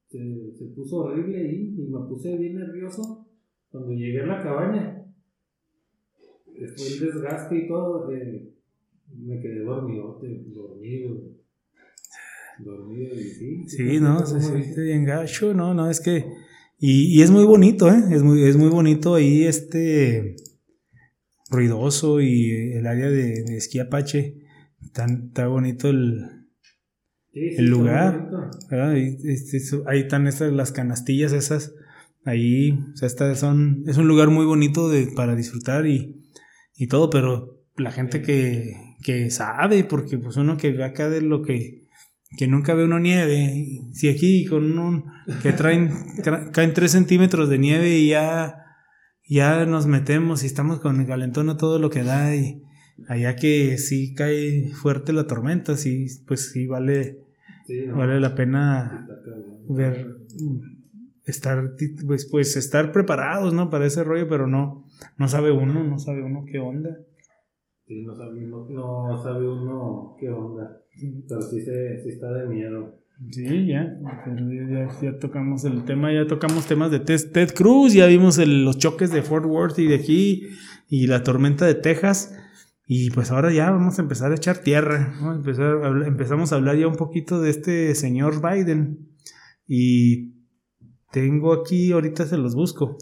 [0.09, 3.27] se, puso horrible ahí y me puse bien nervioso
[3.71, 4.97] cuando llegué a la cabaña.
[6.45, 8.09] Fue el desgaste y todo.
[8.09, 8.60] De,
[9.17, 10.21] me quedé dormido,
[10.55, 11.41] dormido.
[12.59, 13.69] Dormido y sí.
[13.69, 16.27] Sí, no, se siente bien gacho, no, no, es que.
[16.79, 18.03] Y, y, es muy bonito, ¿eh?
[18.11, 20.37] Es muy, es muy bonito ahí este.
[21.51, 24.37] ruidoso y el área de, de esquí apache.
[24.93, 26.47] Tan, está bonito el.
[27.33, 28.31] el lugar.
[28.71, 31.75] Ahí, este, ahí están estas, las canastillas esas.
[32.25, 36.23] Ahí, o sea, está, son, es un lugar muy bonito de, para disfrutar y,
[36.77, 41.23] y todo, pero la gente que, que sabe, porque pues uno que ve acá de
[41.23, 41.89] lo que,
[42.37, 45.05] que nunca ve uno nieve, si aquí con un,
[45.43, 45.91] que traen,
[46.53, 48.65] caen 3 centímetros de nieve y ya,
[49.29, 52.63] ya nos metemos y estamos con el calentón a todo lo que da y
[53.09, 57.19] allá que sí cae fuerte la tormenta, sí, pues sí vale,
[57.95, 59.09] vale la pena
[59.69, 60.17] ver,
[61.25, 61.73] estar,
[62.07, 63.71] pues, pues estar preparados, ¿no?
[63.71, 64.85] Para ese rollo, pero no,
[65.17, 66.99] no sabe uno, no sabe uno qué onda.
[67.91, 70.81] Sí, no sabe, no, sabe uno qué onda.
[71.29, 73.01] Pero sí, se, sí está de miedo.
[73.33, 73.99] Sí, ya,
[75.03, 79.23] ya, tocamos el tema, ya tocamos temas de Ted, Cruz, ya vimos los choques de
[79.23, 80.51] Fort Worth y de aquí,
[80.89, 82.33] y la tormenta de Texas,
[82.87, 86.87] y pues ahora ya vamos a empezar a echar tierra, empezar, empezamos a hablar ya
[86.87, 89.11] un poquito de este señor Biden,
[89.67, 90.37] y
[91.11, 92.97] tengo aquí, ahorita se los busco,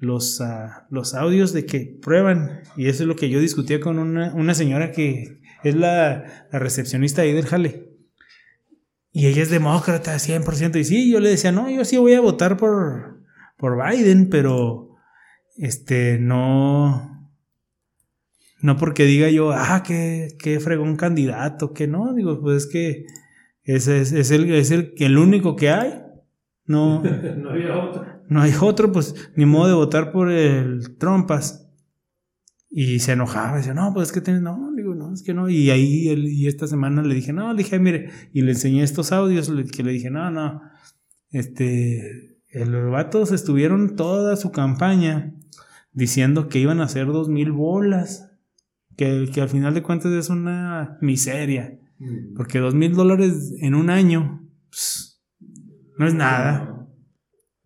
[0.00, 2.62] los, ah, los audios de que prueban.
[2.76, 7.22] Y eso es lo que yo discutía con una, una señora que es la, recepcionista
[7.22, 7.88] ahí del Jale.
[9.12, 10.80] Y ella es demócrata, 100%.
[10.80, 13.22] Y sí, yo le decía, no, yo sí voy a votar por,
[13.56, 14.96] por Biden, pero
[15.56, 17.30] este, no,
[18.62, 23.04] no porque diga yo, ah, qué, qué fregón candidato, que no, digo, pues es que
[23.64, 26.02] ese es, es el, es el, el único que hay.
[26.64, 27.02] No,
[27.36, 28.19] no había otro.
[28.30, 31.66] No hay otro, pues ni modo de votar por el Trumpas.
[32.72, 35.48] Y se enojaba, decía, no, pues es que tienes, no, digo, no, es que no.
[35.50, 38.84] Y ahí, él- y esta semana le dije, no, le dije, mire, y le enseñé
[38.84, 40.62] estos audios, que le dije, no, no,
[41.30, 45.34] este, los vatos estuvieron toda su campaña
[45.92, 48.30] diciendo que iban a hacer dos mil bolas,
[48.96, 52.32] que, que al final de cuentas es una miseria, Mm.
[52.34, 55.22] porque dos mil dólares en un año, pues,
[55.98, 56.86] no es nada.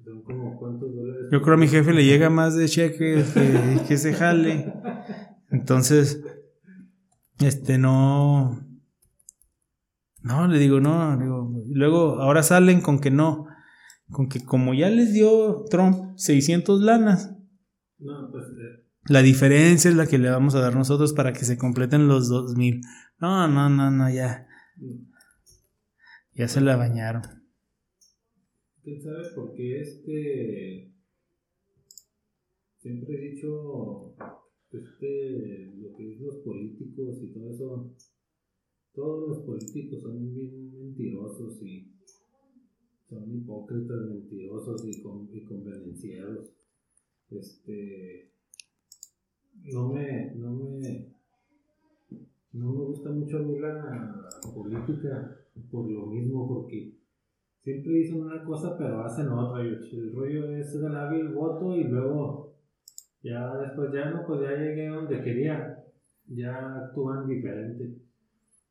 [0.04, 1.13] Son como cuántos dólares.
[1.30, 4.72] Yo creo a mi jefe le llega más de cheques que, que se jale.
[5.50, 6.22] Entonces,
[7.38, 8.60] este no.
[10.22, 11.18] No, le digo, no.
[11.18, 13.46] digo, luego, ahora salen con que no.
[14.10, 17.36] Con que como ya les dio Trump 600 lanas,
[17.98, 21.44] No, pues eh, la diferencia es la que le vamos a dar nosotros para que
[21.44, 22.80] se completen los 2000.
[23.18, 24.46] No, no, no, no, ya.
[26.32, 27.22] Ya se la bañaron.
[28.82, 30.93] quién sabe por qué este.
[32.84, 34.14] Siempre he dicho.
[34.70, 35.72] Este.
[35.78, 37.90] Lo que es los políticos y todo eso.
[38.92, 41.90] Todos los políticos son bien mentirosos y.
[43.08, 46.50] Son hipócritas, mentirosos y, con, y convenencieros.
[47.30, 48.32] Este.
[49.72, 50.34] No me.
[50.34, 51.08] No me.
[52.52, 55.38] No me gusta mucho a mí la política
[55.70, 56.98] por lo mismo, porque
[57.62, 59.62] siempre dicen una cosa pero hacen otra.
[59.62, 62.53] El rollo es ganar el voto y luego
[63.24, 65.82] ya después ya no, pues ya llegué a donde quería.
[66.26, 67.96] Ya actúan diferente.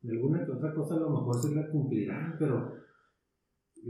[0.02, 2.72] De alguna que otra cosa a lo mejor sí la cumplirán, pero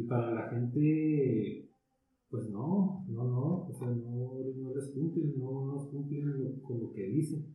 [0.09, 1.69] para la gente,
[2.31, 6.93] pues no, no, no, o sea, no, no les cumplen, no, no cumplen con lo
[6.93, 7.55] que dicen.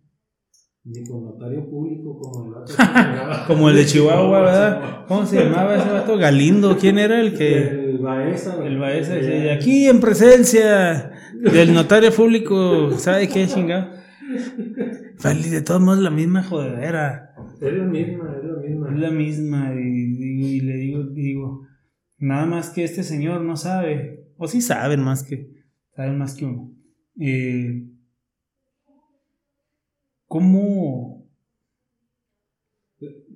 [0.84, 2.76] Ni con notario público como el otro.
[3.47, 5.05] Como el de Chihuahua, ¿verdad?
[5.07, 6.18] ¿Cómo se llamaba ese vato?
[6.18, 6.78] Galindo.
[6.78, 7.78] ¿Quién era el que.?
[8.00, 8.66] El Baeza.
[8.66, 13.91] El Baeza decía, aquí en presencia del notario público, ¿sabe qué chingado?
[15.22, 18.89] Vale, de todos modos la misma jodedera, Es la misma, es la misma.
[18.89, 21.68] es la misma y, le digo, digo,
[22.18, 25.52] nada más que este señor no sabe, o sí saben más que,
[25.93, 26.72] saben más que uno.
[27.20, 27.86] Eh,
[30.26, 31.28] ¿Cómo,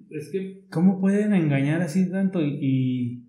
[0.09, 3.22] Es que ¿Cómo pueden engañar así tanto y, y,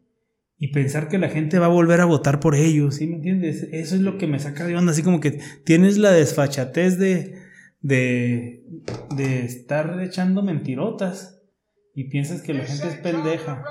[0.58, 2.96] y pensar que la gente va a volver a votar por ellos?
[2.96, 3.68] ¿Sí me entiendes?
[3.72, 7.38] Eso es lo que me saca de onda, así como que tienes la desfachatez de,
[7.80, 8.64] de,
[9.16, 11.42] de estar echando mentirotas
[11.94, 13.64] y piensas que la gente es pendeja.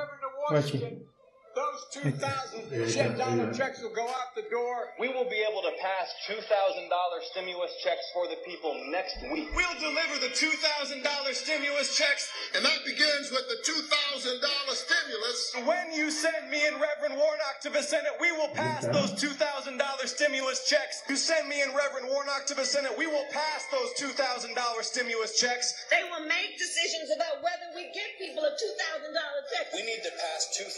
[2.74, 4.97] 2,000 check dollar checks will go out the door.
[4.97, 6.41] We will be able to pass $2,000
[7.30, 9.53] stimulus checks for the people next week.
[9.53, 11.05] We'll deliver the $2,000
[11.38, 12.34] stimulus checks.
[12.57, 14.41] And that begins with the $2,000
[14.74, 15.39] stimulus.
[15.69, 19.78] When you send me and Reverend Warnock to the Senate, we will pass those $2,000
[20.09, 21.03] stimulus checks.
[21.07, 24.49] You send me and Reverend Warnock to the Senate, we will pass those $2,000
[24.82, 25.86] stimulus checks.
[25.93, 29.13] They will make decisions about whether we give people a $2,000
[29.53, 29.69] check.
[29.78, 30.74] We need to pass $2,000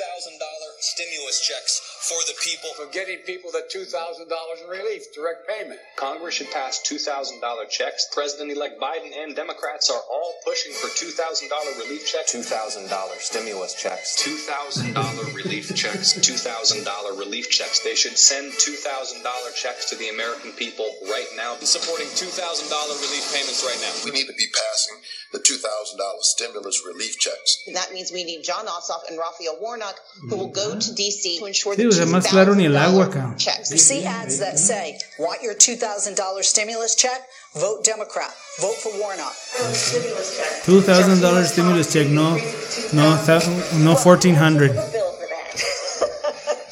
[0.83, 2.69] stimulus checks for the people.
[2.75, 5.79] for getting people the $2,000 in relief, direct payment.
[5.95, 8.07] Congress should pass $2,000 checks.
[8.13, 12.35] President-elect Biden and Democrats are all pushing for $2,000 relief checks.
[12.35, 14.21] $2,000 stimulus checks.
[14.21, 16.13] $2,000 relief checks.
[16.13, 17.79] $2,000 relief checks.
[17.79, 21.55] They should send $2,000 checks to the American people right now.
[21.61, 22.35] Supporting $2,000
[22.69, 23.93] relief payments right now.
[24.03, 24.97] We need to be passing
[25.35, 27.59] the $2,000 stimulus relief checks.
[27.73, 30.95] That means we need John Ossoff and Raphael Warnock, who will go to mm-hmm.
[30.95, 31.39] D.C.
[31.39, 33.37] to ensure Sí, the o sea, más claro ni el agua, cabrón.
[33.37, 33.69] checks.
[33.71, 37.27] You see ads that say, want your $2,000 stimulus check?
[37.53, 38.33] Vote Democrat.
[38.61, 39.35] Vote for Warnock.
[40.63, 42.37] $2,000 stimulus check, no,
[42.93, 43.17] no,
[43.83, 45.11] no 1400 Bill.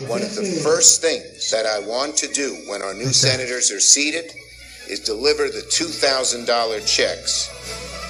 [0.08, 3.80] One of the first things that I want to do when our new senators are
[3.80, 4.34] seated
[4.90, 7.50] is deliver the $2,000 checks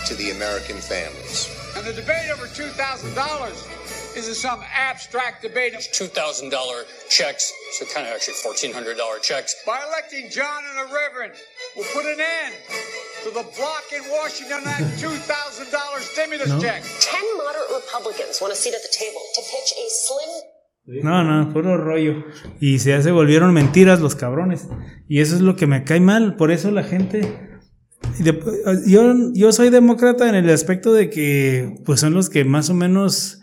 [0.07, 1.49] to the American families.
[1.75, 5.73] And the debate over $2,000 isn't some abstract debate.
[5.73, 6.51] It's $2,000
[7.09, 9.55] checks, so kind of actually $1,400 checks.
[9.65, 11.33] By electing John and the Reverend,
[11.75, 12.53] we'll put an end
[13.23, 16.61] to the block in Washington on that $2,000 stimulus No.
[16.61, 16.83] check.
[16.99, 21.51] Ten moderate Republicans want a seat at the table to pitch a slim No, no,
[21.53, 22.23] puro rollo.
[22.61, 24.67] Y se, se volvieron mentiras los cabrones.
[25.07, 26.35] Y eso es lo que me cae mal.
[26.35, 27.49] Por eso la gente.
[28.85, 29.01] Yo,
[29.33, 33.41] yo soy demócrata en el aspecto de que pues son los que más o menos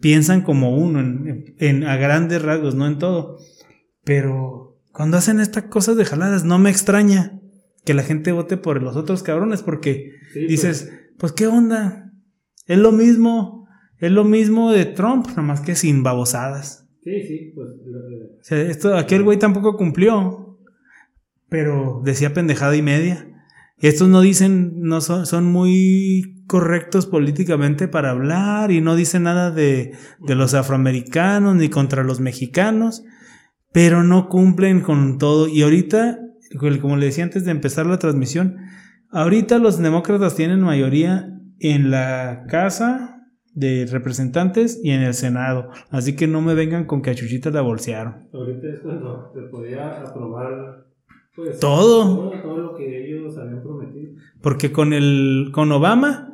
[0.00, 3.38] piensan como uno, en, en, a grandes rasgos, no en todo.
[4.04, 7.40] Pero cuando hacen estas cosas de jaladas, no me extraña
[7.84, 12.12] que la gente vote por los otros cabrones, porque dices, pues, pues qué onda,
[12.66, 13.66] es lo mismo,
[13.98, 16.88] es lo mismo de Trump, nomás que sin babosadas.
[17.02, 17.68] Sí, sí, pues.
[17.68, 20.58] O sea, esto, aquel güey tampoco cumplió,
[21.48, 23.28] pero decía pendejada y media.
[23.82, 29.50] Estos no dicen, no son, son muy correctos políticamente para hablar y no dicen nada
[29.50, 33.02] de, los afroamericanos ni contra los mexicanos,
[33.72, 35.48] pero no cumplen con todo.
[35.48, 36.20] Y ahorita,
[36.80, 38.56] como le decía antes de empezar la transmisión,
[39.10, 43.20] ahorita los demócratas tienen mayoría en la Casa
[43.52, 45.70] de Representantes y en el Senado.
[45.90, 48.28] Así que no me vengan con que a Chuchita la.
[48.32, 50.91] Ahorita es cuando se podía aprobar
[51.34, 52.30] pues, todo.
[52.30, 52.42] todo.
[52.42, 52.56] todo.
[52.58, 54.12] lo que ellos habían prometido.
[54.40, 56.28] Porque con el con Obama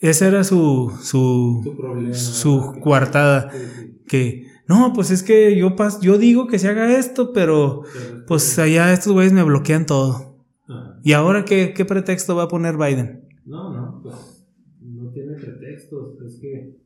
[0.00, 2.14] esa era su su Su problema.
[2.14, 3.98] su coartada Sí, sí.
[4.06, 7.82] que no, pues es que yo pas, yo digo que se haga esto, pero
[8.26, 10.38] pues allá estos güeyes me bloquean todo.
[10.66, 10.98] ajá.
[11.02, 13.28] ¿Y ahora qué, qué pretexto va a poner Biden?
[13.44, 14.46] No, no, pues
[14.80, 16.78] no tiene pretextos, es que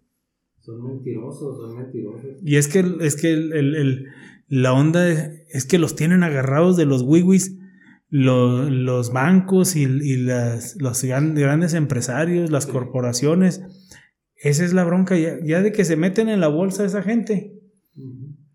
[0.59, 2.31] son mentirosos, son mentirosos.
[2.45, 4.07] Y es que, es que el, el- el-
[4.49, 5.07] la onda
[5.51, 7.57] es que los tienen agarrados de los wiwis,
[8.11, 13.63] lo- los bancos y, y las, los gran- grandes empresarios, las corporaciones.
[14.37, 17.55] Esa es la bronca ya, ya de que se meten en la bolsa esa gente.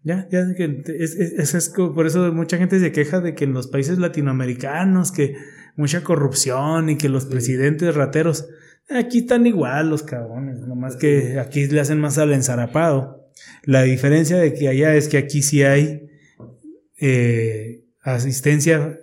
[0.06, 3.44] Ya, ya de que es, es- es- por eso mucha gente se queja de que
[3.46, 5.36] en los países latinoamericanos que
[5.78, 8.48] mucha corrupción y que los presidentes rateros
[8.89, 13.23] aquí están igual los cabrones, nomás que aquí le hacen más al ensarapado.
[13.64, 16.08] La diferencia de que allá es que aquí sí hay
[17.00, 19.00] eh, asistencia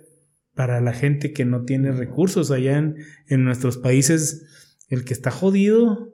[0.53, 2.51] para la gente que no tiene recursos.
[2.51, 2.95] Allá en,
[3.27, 6.13] en nuestros países, el que está jodido,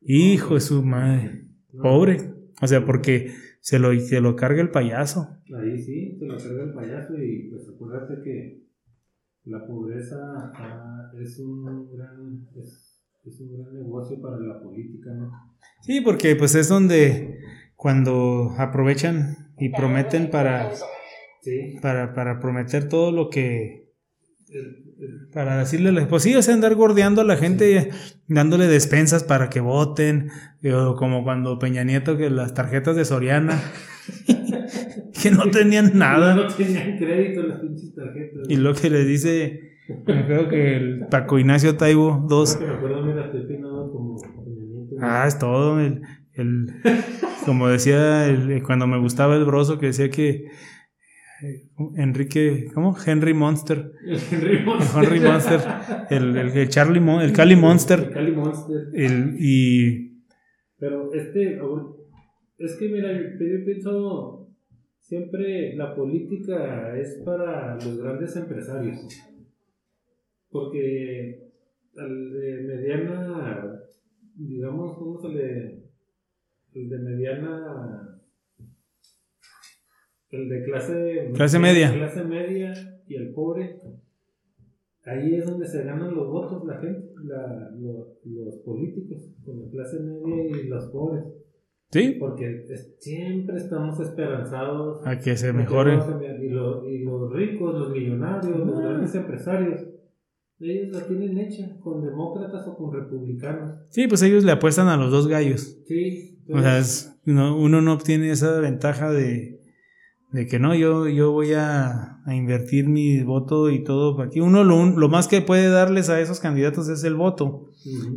[0.00, 1.46] hijo de su madre,
[1.80, 2.34] pobre.
[2.60, 5.28] O sea, porque se lo, se lo carga el payaso.
[5.54, 8.68] Ahí sí, se lo carga el payaso y pues acuérdate que
[9.44, 10.16] la pobreza
[10.54, 15.30] ah, es, un gran, es, es un gran negocio para la política, ¿no?
[15.82, 17.38] Sí, porque pues es donde
[17.78, 20.72] cuando aprovechan y prometen para,
[21.42, 23.86] Sí, para, para prometer todo lo que
[25.32, 27.90] para decirle, pues sí, o sea, andar gordeando a la gente,
[28.26, 30.30] dándole despensas para que voten,
[30.62, 33.60] eh, o como cuando Peña Nieto, que las tarjetas de Soriana,
[35.22, 36.34] que no tenían nada.
[36.34, 38.48] No tenían crédito las pinches tarjetas.
[38.48, 39.60] Y lo que le dice,
[40.06, 44.96] me creo que el Paco Ignacio Taibo, dos, Que me acuerdo, mira, como Peña Nieto.
[45.00, 46.02] ah, es todo, el,
[46.34, 46.74] el-
[47.48, 50.28] como decía el- cuando me gustaba el broso, que decía que
[51.42, 52.94] eh, Enrique, ¿cómo?
[53.06, 53.92] Henry Monster.
[54.06, 55.02] El Henry Monster.
[55.04, 55.60] Henry Monster,
[56.10, 58.76] el, el, el Charlie Mon- el Cali El Monster, Cali Monster.
[58.94, 60.22] el, y
[60.78, 61.58] Pero este,
[62.58, 64.48] es que mira, yo pienso,
[65.00, 68.98] siempre la política es para los grandes empresarios.
[70.50, 71.48] Porque
[71.96, 73.72] al de mediana,
[74.36, 75.87] digamos, ¿cómo se le...?
[76.74, 78.20] El de mediana...
[80.30, 81.30] El de clase...
[81.34, 81.92] Clase media.
[81.92, 82.72] Clase media
[83.06, 83.80] y el pobre.
[85.06, 87.70] Ahí es donde se ganan los votos la gente, la-
[88.24, 91.24] los políticos, con la clase media y los pobres.
[91.90, 92.66] sí, Porque
[92.98, 95.92] siempre estamos esperanzados a que se de que mejore.
[95.92, 96.44] vamos a cambiar.
[96.44, 98.82] Y, lo- y los ricos, los millonarios, los Ah.
[98.82, 99.80] grandes empresarios,
[100.60, 103.76] ellos la tienen hecha con demócratas o con republicanos.
[103.88, 105.80] Sí, pues ellos le apuestan a los dos gallos.
[105.86, 109.60] Sí, O sea, es- no- uno no obtiene esa ventaja de,
[110.32, 114.40] de que no, yo, yo voy a, a invertir mi voto y todo para aquí.
[114.40, 117.66] Uno lo, un- lo más que puede darles a esos candidatos es el voto.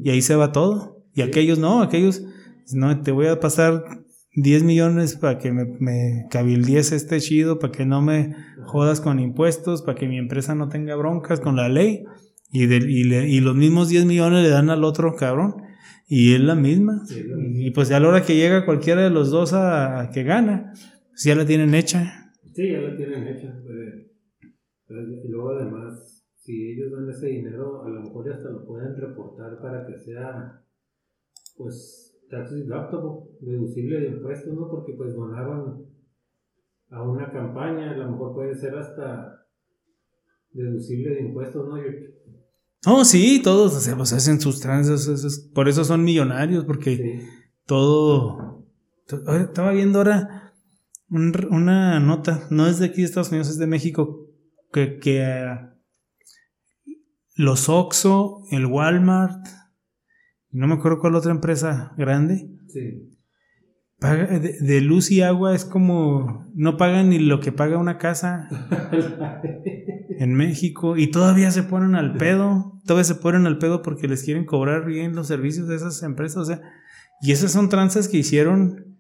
[0.03, 0.97] Y ahí se va todo.
[1.13, 2.23] Y aquellos no, aquellos,
[2.73, 3.83] no, te voy a pasar
[4.35, 8.33] 10 millones para que me, me cabildies este chido, para que no me
[8.65, 12.03] jodas con impuestos, para que mi empresa no tenga broncas con la ley.
[12.53, 15.55] Y, del- y, le- y los mismos 10 millones le dan al otro cabrón.
[16.13, 17.05] Y es la misma.
[17.05, 17.23] Sí.
[17.55, 20.23] Y pues ya a la hora que llega cualquiera de los dos a, a que
[20.23, 20.73] gana,
[21.09, 22.33] pues ya la tienen hecha.
[22.53, 23.57] Sí, ya la tienen hecha.
[23.63, 28.93] pero- y luego además, si ellos dan ese dinero, a lo mejor hasta lo pueden
[28.97, 30.61] reportar para que sea,
[31.55, 34.67] pues, tax deductible, deducible de impuestos, ¿no?
[34.69, 35.85] Porque pues donaron
[36.89, 39.45] a una campaña, a lo mejor puede ser hasta
[40.51, 41.77] deducible de impuestos, ¿no?
[41.77, 41.89] Yo-
[42.85, 45.49] Oh, sí, todos o sea, pues hacen sus tranzas.
[45.53, 47.27] por eso son millonarios, porque sí.
[47.65, 48.61] todo
[49.07, 50.53] Estaba viendo ahora
[51.09, 54.27] una nota, no es de aquí de Estados Unidos, es de México,
[54.71, 56.91] que, que uh,
[57.35, 59.45] los Oxxo, el Walmart,
[60.51, 63.10] no me acuerdo cuál otra empresa grande, Sí.
[64.01, 67.99] Paga, de, de luz y agua es como, no pagan ni lo que paga una
[67.99, 68.49] casa
[70.17, 74.23] en México y todavía se ponen al pedo, todavía se ponen al pedo porque les
[74.23, 76.61] quieren cobrar bien los servicios de esas empresas, o sea,
[77.21, 78.97] y esas son tranzas que hicieron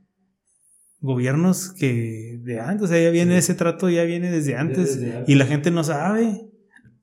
[0.99, 5.17] gobiernos que de antes, o sea, ya viene ese trato, ya viene desde antes, desde
[5.17, 5.29] antes.
[5.29, 6.50] y la gente no sabe.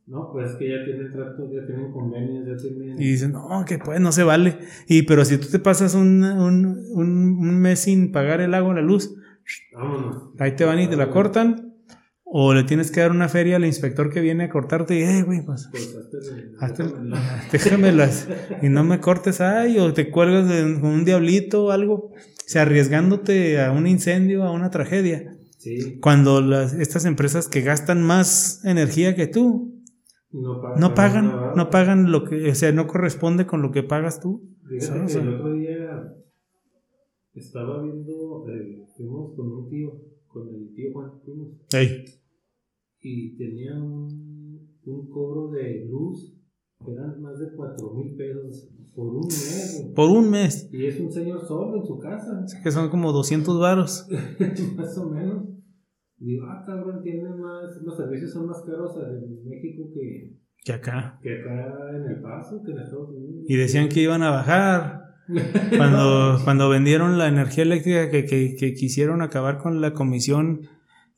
[0.08, 3.00] No, pues que ya tienen tratos, ya tienen convenios, ya tienen.
[3.00, 4.58] Y dicen, no, que pues no se vale.
[4.88, 8.80] Y pero si tú te pasas un, un, un, mes sin pagar el agua la
[8.80, 9.14] luz,
[9.74, 10.30] Vámonos.
[10.38, 11.74] ahí te van y te la cortan.
[12.30, 15.22] O le tienes que dar una feria al inspector que viene a cortarte y, eh,
[15.22, 17.42] güey, pues, Pues hazte- hazte- déjamela.
[17.52, 18.28] déjamelas
[18.62, 21.94] y no me cortes, ay, o te cuelgas de, con un diablito o algo.
[21.94, 22.14] O
[22.50, 25.34] sea, arriesgándote a un incendio, a una tragedia.
[25.58, 29.77] Sí, Cuando las, estas empresas que gastan más energía que tú,
[30.32, 30.80] no pagan.
[30.80, 31.54] no pagan, nada.
[31.56, 34.42] no pagan lo que, o sea, no corresponde con lo que pagas tú.
[34.68, 36.14] Fíjate que el otro día
[37.34, 39.92] estaba viendo, eh, fuimos con un tío,
[40.26, 41.48] con el tío Juan, fuimos,
[43.00, 46.34] y tenía un, un cobro de luz
[46.84, 49.80] que eran más de 4 mil pesos por un mes.
[49.80, 49.94] güey.
[49.94, 53.58] Por un mes, Y es un señor solo en su casa, que son como 200
[53.60, 54.06] varos.
[54.76, 55.44] más o menos.
[56.20, 61.18] Digo, ah, cabrón, tiene más, los servicios son más caros en México que, Que acá.
[61.22, 63.44] que acá en El Paso, que en Estados Unidos.
[63.48, 65.04] Y decían que iban a bajar.
[65.76, 70.62] Cuando, cuando vendieron la energía eléctrica que, que, que quisieron acabar con la comisión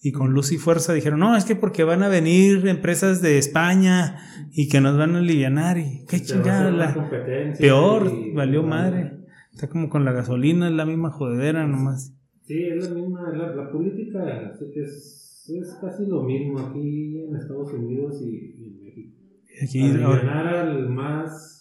[0.03, 3.39] y con luz y fuerza, dijeron, no, es que porque van a venir empresas de
[3.39, 4.19] España
[4.51, 9.13] y que nos van a alivianar y qué chingada, la competencia peor, y- valió madre.
[9.53, 12.13] Está como con la gasolina, es la misma jodedera nomás.
[12.51, 17.73] Sí, es la misma, la, la política es, es casi lo mismo aquí en Estados
[17.73, 19.17] Unidos y, y en México.
[19.63, 21.61] Aquí, alivianar al más,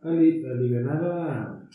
[0.00, 1.68] ali, alivianar a,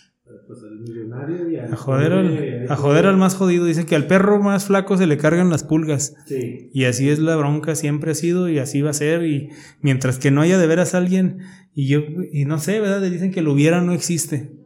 [0.47, 3.65] pues, al millonario y al a joder al, a joder al más jodido.
[3.65, 6.15] Dicen que al perro más flaco se le cargan las pulgas.
[6.25, 9.27] Sí, Y así es la bronca, siempre ha sido y así va a ser.
[9.27, 9.49] Y
[9.81, 11.41] mientras que no haya de veras alguien,
[11.75, 11.99] y yo,
[12.31, 12.99] y no sé, ¿verdad?
[13.07, 14.57] Dicen que lo hubiera, no existe.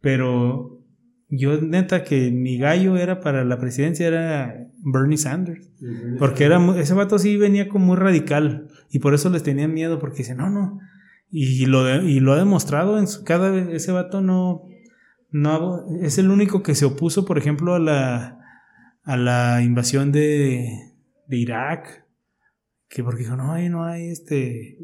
[0.00, 0.75] Pero
[1.28, 5.68] yo, neta, que mi gallo era para la presidencia, era Bernie Sanders.
[6.18, 8.68] Porque era, mu- ese vato sí venía como muy radical.
[8.90, 10.78] Y por eso les tenían miedo, porque dicen, no, no.
[11.30, 14.62] Y lo, de- y lo ha demostrado en su, cada vez, ese vato no,
[15.30, 18.38] no, es el único que se opuso, por ejemplo, a la,
[19.02, 20.68] a la invasión de,
[21.26, 22.04] de Irak.
[22.88, 24.78] Que porque dijo, no hay, no hay este,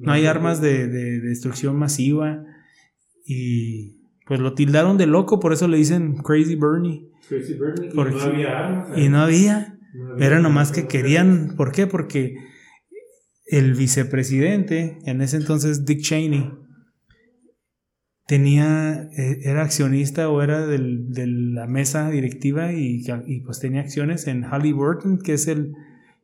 [0.00, 2.44] no hay armas de, de destrucción masiva.
[3.24, 3.93] Y
[4.24, 7.08] pues lo tildaron de loco, por eso le dicen Crazy Bernie.
[7.28, 8.98] Crazy Bernie, y no había armas.
[8.98, 9.78] Y no había.
[9.94, 11.54] No había Era nomás que querían.
[11.56, 11.86] ¿Por qué?
[11.86, 12.34] Porque
[13.46, 16.50] el vicepresidente, en ese entonces Dick Cheney,
[18.26, 23.82] tenía, eh, era accionista o era del- de la mesa directiva y, y, pues tenía
[23.82, 25.72] acciones en Halliburton, que es el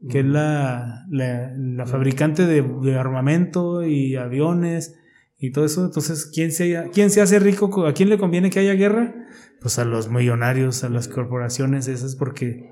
[0.08, 4.98] que es la, la, la fabricante de, de armamento y aviones
[5.40, 5.84] y todo eso.
[5.84, 7.70] Entonces, ¿quién se, ¿quién se hace rico?
[7.70, 9.14] co- ¿A quién le conviene que haya guerra?
[9.60, 12.70] Pues a los millonarios, a las corporaciones esas, porque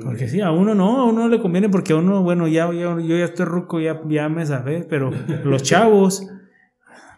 [0.00, 2.98] porque sí, a uno no, a uno le conviene porque a uno, bueno, ya, ya-
[3.00, 5.10] yo ya estoy ruco, ya, ya me sabé, pero
[5.44, 6.26] los chavos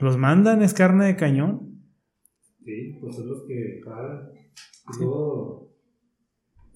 [0.00, 1.82] los mandan, es carne de cañón.
[2.56, 4.30] Sí, pues son los que pagan.
[4.98, 5.69] Luego,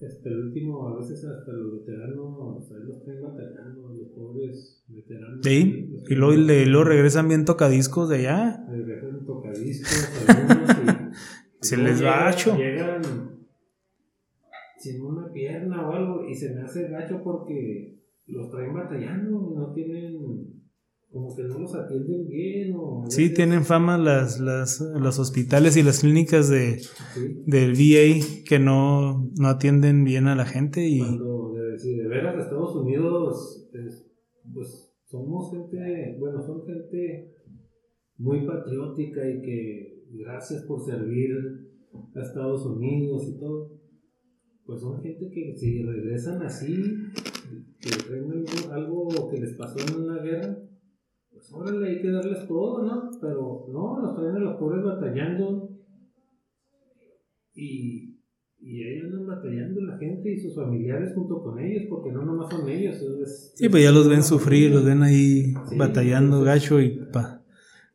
[0.01, 5.39] este, el último, a veces hasta los veteranos, ahí los traen batallando, los pobres veteranos.
[5.43, 8.65] Sí, los y luego, y luego regresan bien tocadiscos de allá.
[8.69, 10.85] regresan tocadiscos, algunos, y,
[11.61, 12.57] Se y les va llegan- gacho.
[12.57, 13.01] Llegan
[14.77, 19.73] sin una pierna o algo, y se me hace gacho porque los traen batallando, no
[19.73, 20.63] tienen,
[21.15, 22.75] como que no los atienden bien.
[22.77, 26.79] O Sí, tienen fama las, las, los hospitales y las clínicas de,
[27.13, 27.21] Sí.
[27.45, 32.07] del VA que no, no atienden bien a la gente y Cuando de, si de
[32.09, 34.05] veras Estados Unidos, es-
[34.53, 37.31] pues somos gente, bueno, son gente
[38.17, 41.31] muy patriótica y que gracias por servir
[42.13, 43.71] a Estados Unidos y todo,
[44.65, 46.75] pues son gente que si regresan así,
[47.79, 50.57] que traen algo, algo que les pasó en una guerra,
[51.51, 53.09] pues órale, hay que darles todo, ¿no?
[53.21, 55.69] Pero no, los traen a los pobres batallando
[57.53, 58.19] y,
[58.59, 62.49] y ahí andan batallando la gente y sus familiares junto con ellos, porque no nomás
[62.49, 62.95] son ellos.
[63.21, 67.41] es- sí, pues ya los ven sufrir, los ven ahí Sí, batallando gacho y pa.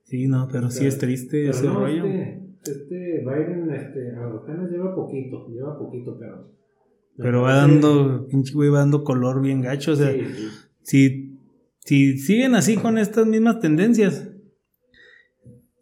[0.05, 2.07] Sí, no, pero sí es triste ese no, rollo.
[2.07, 6.51] este, este Biden este, apenas lleva poquito, lleva poquito, pero...
[7.16, 9.92] Pero va dando, pinche güey, va dando color bien gacho.
[9.92, 10.24] O sea, Sí,
[10.82, 11.30] sí.
[11.85, 14.28] Si, si siguen así con estas mismas tendencias,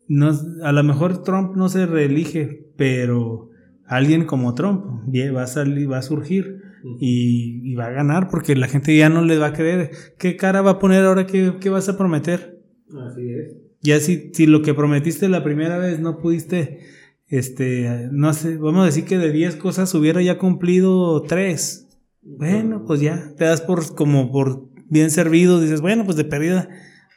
[0.08, 0.30] no,
[0.62, 3.50] a lo mejor Trump no se reelige, pero
[3.84, 6.62] alguien como Trump va a salir, va a surgir
[6.98, 9.90] y, y va a ganar porque la gente ya no le va a creer.
[10.18, 11.26] ¿Qué cara va a poner ahora?
[11.26, 12.62] ¿Qué, qué vas a prometer?
[13.06, 13.56] Así es.
[13.80, 16.80] Ya si, si lo que prometiste la primera vez no pudiste,
[17.28, 21.86] este, no sé, vamos a decir que de 10 cosas hubiera ya cumplido 3.
[22.22, 26.68] Bueno, pues ya, te das por como por bien servido, dices, bueno, pues de pérdida,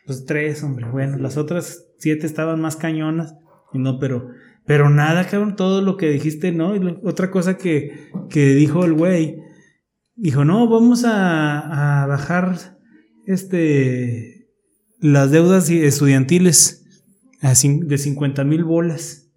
[0.05, 3.35] pues 3, hombre, bueno, las otras 7 estaban más cañonas,
[3.73, 4.29] y no, pero,
[4.65, 6.75] pero nada, cabrón, todo lo que dijiste, ¿no?
[6.75, 9.37] Y otra cosa que, que dijo el güey,
[10.15, 12.77] dijo, no, vamos a, bajar,
[13.25, 14.47] este,
[14.99, 16.83] las deudas estudiantiles
[17.41, 19.29] de 50 mil bolas.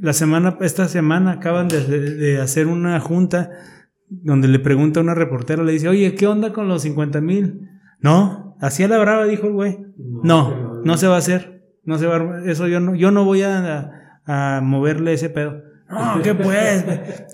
[0.00, 3.50] La semana, esta semana acaban de- de hacer una junta
[4.22, 7.68] donde le pregunta a una reportera, le dice, oye, ¿qué onda con los 50 mil?
[8.00, 9.78] No, así a la brava, dijo el güey.
[9.96, 11.62] No, no se va a hacer.
[11.84, 15.62] No se va a, eso yo no, yo no voy a, a moverle ese pedo.
[15.90, 16.84] No, ¿qué pues?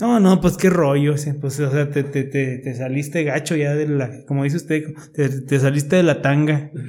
[0.01, 1.14] No, no, pues qué rollo.
[1.41, 4.85] Pues, o sea, te, te, te, te saliste gacho ya de la, como dice usted,
[5.14, 6.70] te, te saliste de la tanga.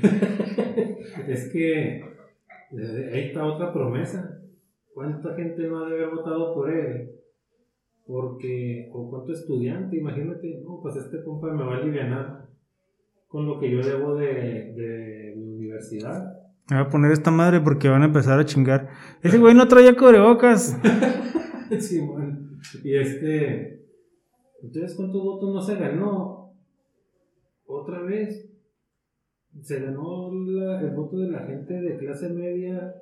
[1.28, 4.40] Es que eh, ahí está otra promesa.
[4.96, 7.12] ¿Cuánta gente no ha de haber votado por él?
[8.10, 12.48] Porque, o cuánto estudiante, imagínate, no, pues este compa me va a aliviar
[13.28, 16.26] con lo que yo debo de, de mi universidad.
[16.72, 18.90] Me voy a poner esta madre porque van a empezar a chingar.
[19.22, 20.76] Ese güey no traía cubrebocas.
[21.80, 22.36] Sí, bueno.
[22.84, 23.86] Y este,
[24.64, 26.56] entonces, ¿cuántos votos no se ganó?
[27.68, 28.50] Otra vez,
[29.62, 32.96] se ganó la- el voto de la gente de clase media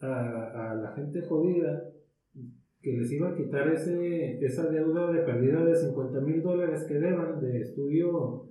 [0.00, 1.84] a, a la gente jodida
[2.84, 6.94] que les iba a quitar ese, esa deuda de pérdida de 50 mil dólares que
[6.94, 8.46] deban de estudio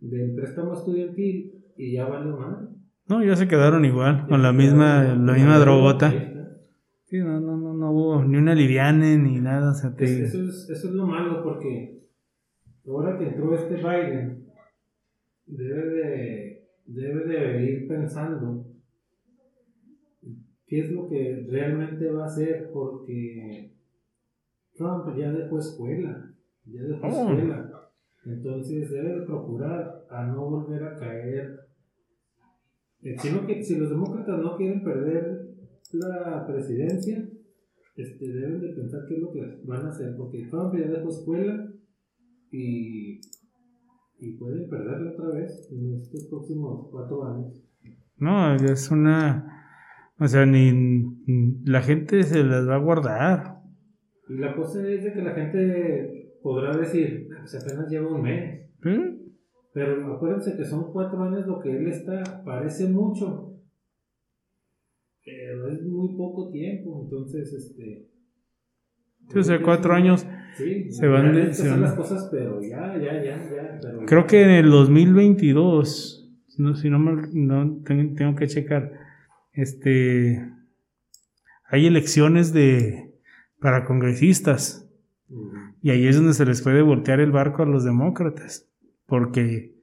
[0.00, 2.70] del préstamo estudiantil y ya vale más.
[3.06, 6.10] No, ya se quedaron igual, con la misma, la misma drogota.
[7.04, 9.72] Sí, no, no, no, no hubo ni una liviane ni nada.
[9.72, 12.02] O sea, te- eso, es, eso es lo malo porque
[12.88, 14.46] ahora que entró este Biden,
[15.46, 18.66] debe de, debe de ir pensando
[20.74, 23.70] qué es lo que realmente va a hacer porque
[24.74, 26.34] Trump ya dejó escuela,
[26.66, 27.30] ya dejó Oh.
[27.30, 27.90] escuela.
[28.26, 31.60] Entonces debe de procurar a no volver a caer.
[33.02, 35.54] Eh, Si, no que- si los demócratas no quieren perder
[35.92, 37.28] la presidencia,
[37.96, 41.08] este, deben de pensar qué es lo que van a hacer, porque Trump ya dejó
[41.10, 41.70] escuela
[42.50, 43.20] y,
[44.18, 47.62] y pueden perderla otra vez en estos próximos cuatro años.
[48.16, 49.53] no, es una.
[50.18, 50.72] O sea, ni
[51.64, 53.60] la gente se las va a guardar.
[54.28, 58.22] Y la cosa es de que la gente podrá decir, "Ah, pues apenas lleva un
[58.22, 58.70] mes.
[58.84, 59.18] ¿Eh?
[59.72, 63.54] Pero acuérdense que son cuatro años lo que él está, parece mucho,
[65.24, 68.08] pero es muy poco tiempo, entonces este...
[69.32, 72.94] Sí, o sea, cuatro años Sí, se van de- se van- las cosas, pero ya,
[72.96, 73.80] ya, ya, ya.
[73.82, 78.92] Pero Creo que en el 2022, no, si no mal, no tengo, tengo que checar,
[79.54, 80.52] este,
[81.66, 83.14] hay elecciones de
[83.60, 84.88] para congresistas.
[85.80, 88.68] Y ahí es donde se les puede voltear el barco a los demócratas,
[89.06, 89.74] porque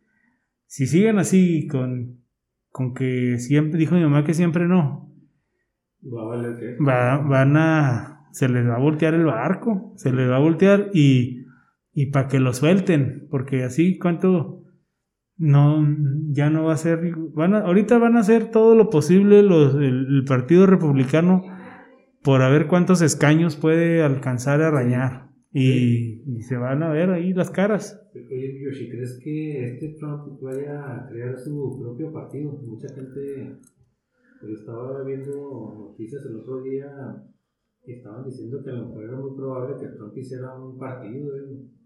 [0.67, 2.21] si siguen así con,
[2.69, 5.11] con que siempre dijo mi mamá que siempre no,
[6.03, 10.89] Va van a se les va a voltear el barco, se les va a voltear
[10.93, 11.45] y,
[11.93, 14.60] y para que lo suelten, porque así cuánto
[15.41, 15.83] no
[16.29, 19.73] ya no va a ser van a- ahorita van a hacer todo lo posible los
[19.73, 21.43] el, Partido Republicano
[22.21, 27.33] por a ver cuántos escaños puede alcanzar a arañar y, se van a ver ahí
[27.33, 27.99] las caras.
[28.13, 32.51] Oye, Yoshi, ¿crees que este Trump vaya a crear su propio partido?
[32.51, 33.57] Mucha gente
[34.39, 36.87] pues, estaba viendo noticias el otro día
[37.85, 41.35] y estaban diciendo que a lo mejor era muy probable que Trump hiciera un partido,
[41.35, 41.80] ¿eh?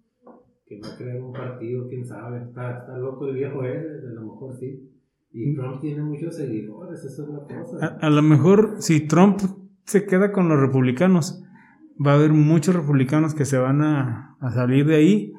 [0.65, 2.41] Que va a crear un partido, quién sabe.
[2.43, 4.91] Está, está loco el viejo ese, a lo mejor sí.
[5.31, 7.85] Y Trump tiene muchos seguidores, esa es la cosa.
[7.85, 9.39] A, a lo mejor si Trump
[9.83, 11.43] se queda con los republicanos,
[12.03, 15.33] va a haber muchos republicanos que se van a, a salir de ahí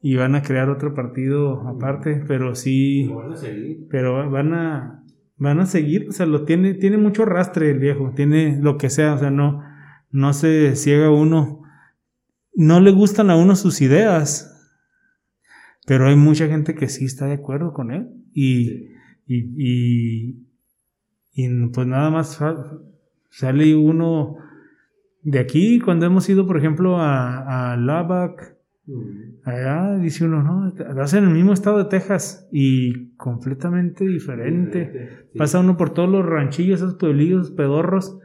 [0.00, 3.86] y van a crear otro partido aparte, pero sí, Lo van a seguir.
[3.90, 5.04] pero van a
[5.36, 8.90] van a seguir, o sea, lo tiene tiene mucho rastre el viejo, tiene lo que
[8.90, 9.62] sea, o sea, no
[10.10, 11.62] no se ciega uno,
[12.54, 14.51] no le gustan a uno sus ideas,
[15.86, 18.92] pero hay mucha gente que sí está de acuerdo con él y
[19.26, 20.46] y, y,
[21.34, 22.42] y pues nada más
[23.30, 24.36] Sale uno
[25.22, 28.42] de aquí, cuando hemos ido, por ejemplo, a, a Lubbock,
[29.44, 35.28] allá dice uno, no, estás en el mismo estado de Texas y completamente diferente.
[35.34, 38.18] Pasa uno por todos los ranchillos, esos pueblillos pedorros,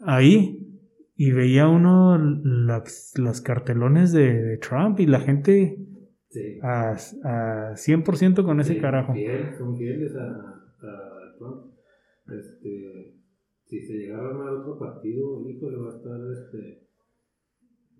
[0.00, 0.66] ahí,
[1.14, 5.78] y veía uno las, los cartelones de, de Trump y la gente
[6.62, 9.14] a, a 100% con ese carajo.
[9.58, 11.72] son fieles a, a Trump.
[12.28, 13.14] Este,
[13.66, 16.88] si se llegara a armar otro partido, híjole, va a estar, este,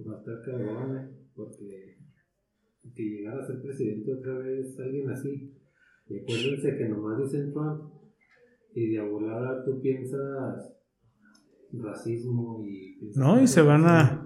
[0.06, 1.96] va a estar cabrón, eh, porque
[2.94, 5.54] que llegara a ser presidente otra vez alguien así.
[6.08, 7.92] Y acuérdense que nomás dicen Trump
[8.74, 10.74] y de a volada tú piensas
[11.72, 12.98] racismo y...
[13.16, 14.21] No, y se van a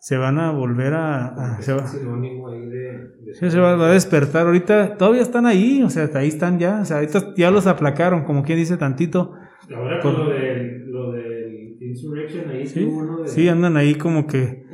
[0.00, 1.58] se van a volver a...
[1.60, 4.46] se, va, se va, a despertar.
[4.46, 6.80] Ahorita todavía están ahí, o sea, ahí están ya.
[6.80, 9.34] O sea, ahorita ya los aplacaron, como quien dice tantito.
[9.74, 13.28] Ahora con lo del, lo del Insurrection ahí sí, uno de...
[13.28, 14.64] sí, andan ahí como que...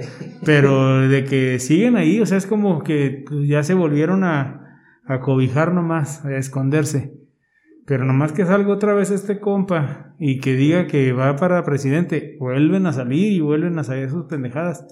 [0.45, 5.21] Pero de que siguen ahí, o sea, es como que ya se volvieron a, a
[5.21, 7.15] cobijar nomás, a esconderse.
[7.85, 12.37] Pero nomás que salga otra vez este compa y que diga que va para presidente,
[12.39, 14.87] vuelven a salir y vuelven a salir sus pendejadas.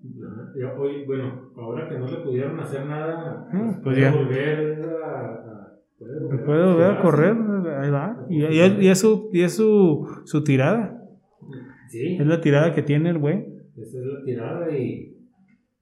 [0.00, 6.64] Hoy, bueno, ahora que no le pudieron hacer nada, ah, pues puede volver a, puede
[6.64, 7.36] volver, a, correr,
[7.80, 8.26] ahí va.
[8.30, 11.02] Y, y, es, su, y es su, su tirada.
[11.88, 12.16] Sí.
[12.16, 13.44] Es la tirada que tiene el güey.
[13.76, 15.16] Esa es la tirada y,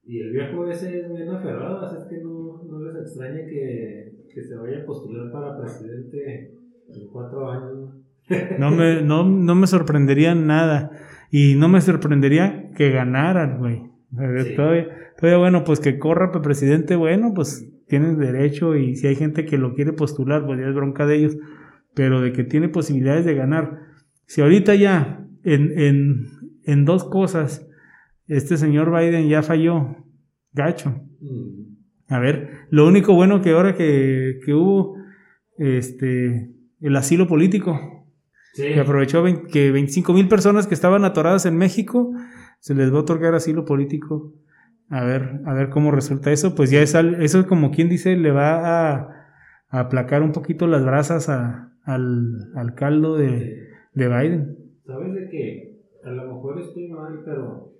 [0.03, 4.13] y el viejo ese es bien aferrado, así es que no, no les extraña que,
[4.33, 6.53] que, se vaya a postular para presidente
[6.89, 7.89] en cuatro años.
[8.57, 10.91] No me, no, no me sorprendería nada.
[11.29, 13.86] Y no me sorprendería que ganaran, güey.
[14.15, 19.45] Todavía, bueno, pues que corra para presidente, bueno, pues tienen derecho y si hay gente
[19.45, 21.37] que lo quiere postular, pues ya es bronca de ellos,
[21.93, 23.79] pero de que tiene posibilidades de ganar.
[24.25, 26.27] Si ahorita ya en, en,
[26.63, 27.67] en dos cosas
[28.27, 29.95] este señor Biden ya falló,
[30.53, 31.01] gacho.
[31.21, 31.77] Mm.
[32.09, 34.97] A ver, lo único bueno que ahora que, que hubo,
[35.57, 36.51] este,
[36.81, 38.05] el asilo político,
[38.55, 42.11] que aprovechó que 25 mil personas que estaban atoradas en México,
[42.59, 44.33] se les va a otorgar asilo político.
[44.89, 46.55] A ver, a ver cómo resulta eso.
[46.55, 46.95] Pues ya es
[47.47, 49.13] como quien dice, le va a,
[49.69, 54.57] aplacar un poquito las brasas a, al, al, caldo de, de Biden.
[54.85, 55.81] ¿Sabes de qué?
[56.03, 57.73] A lo mejor estoy mal, pero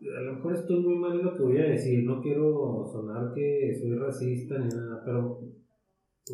[0.00, 3.34] a lo mejor estoy muy mal en lo que voy a decir, no quiero sonar
[3.34, 5.42] que soy racista ni nada, pero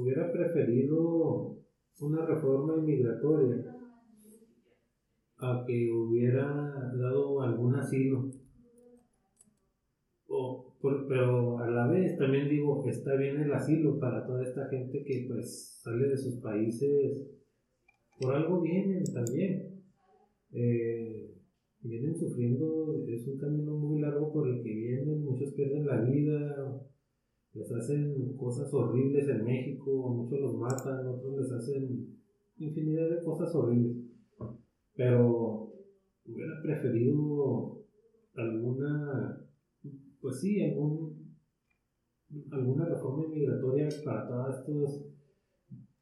[0.01, 1.57] hubiera preferido
[2.01, 3.76] una reforma inmigratoria
[5.39, 6.47] a que hubiera
[6.95, 8.31] dado algún asilo.
[11.09, 15.05] pero a la vez también digo, que está bien el asilo para toda esta gente
[15.05, 17.27] que pues sale de sus países,
[18.21, 19.83] por algo vienen también.
[20.53, 21.37] Eh,
[21.83, 26.83] vienen sufriendo, es un camino muy largo por el que vienen, muchos pierden la vida,
[27.53, 32.17] les hacen cosas horribles en México, muchos los matan, otros les hacen
[32.59, 34.06] infinidad de cosas horribles.
[34.97, 35.73] Pero
[36.25, 37.85] hubiera preferido
[38.35, 39.47] alguna,
[40.21, 41.37] pues sí, algún,
[42.51, 45.07] alguna reforma migratoria para todos estos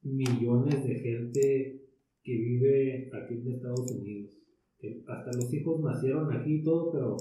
[0.03, 1.83] millones de gente
[2.23, 4.33] que vive aquí en Estados Unidos.
[4.79, 7.17] Que hasta los hijos nacieron aquí y todo, pero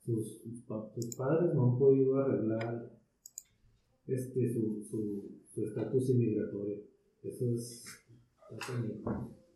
[0.00, 2.90] sus, sus, padres no han podido arreglar
[4.06, 6.82] este, su estatus inmigratorio.
[7.22, 7.84] Eso es...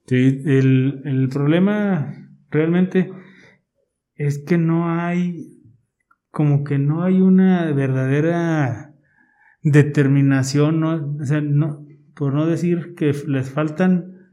[0.08, 2.14] Sí, el, el problema
[2.50, 3.12] realmente
[4.14, 5.62] es que no hay,
[6.30, 8.94] como que no hay una verdadera
[9.62, 11.86] determinación, ¿no?
[12.14, 14.32] Por no decir que les faltan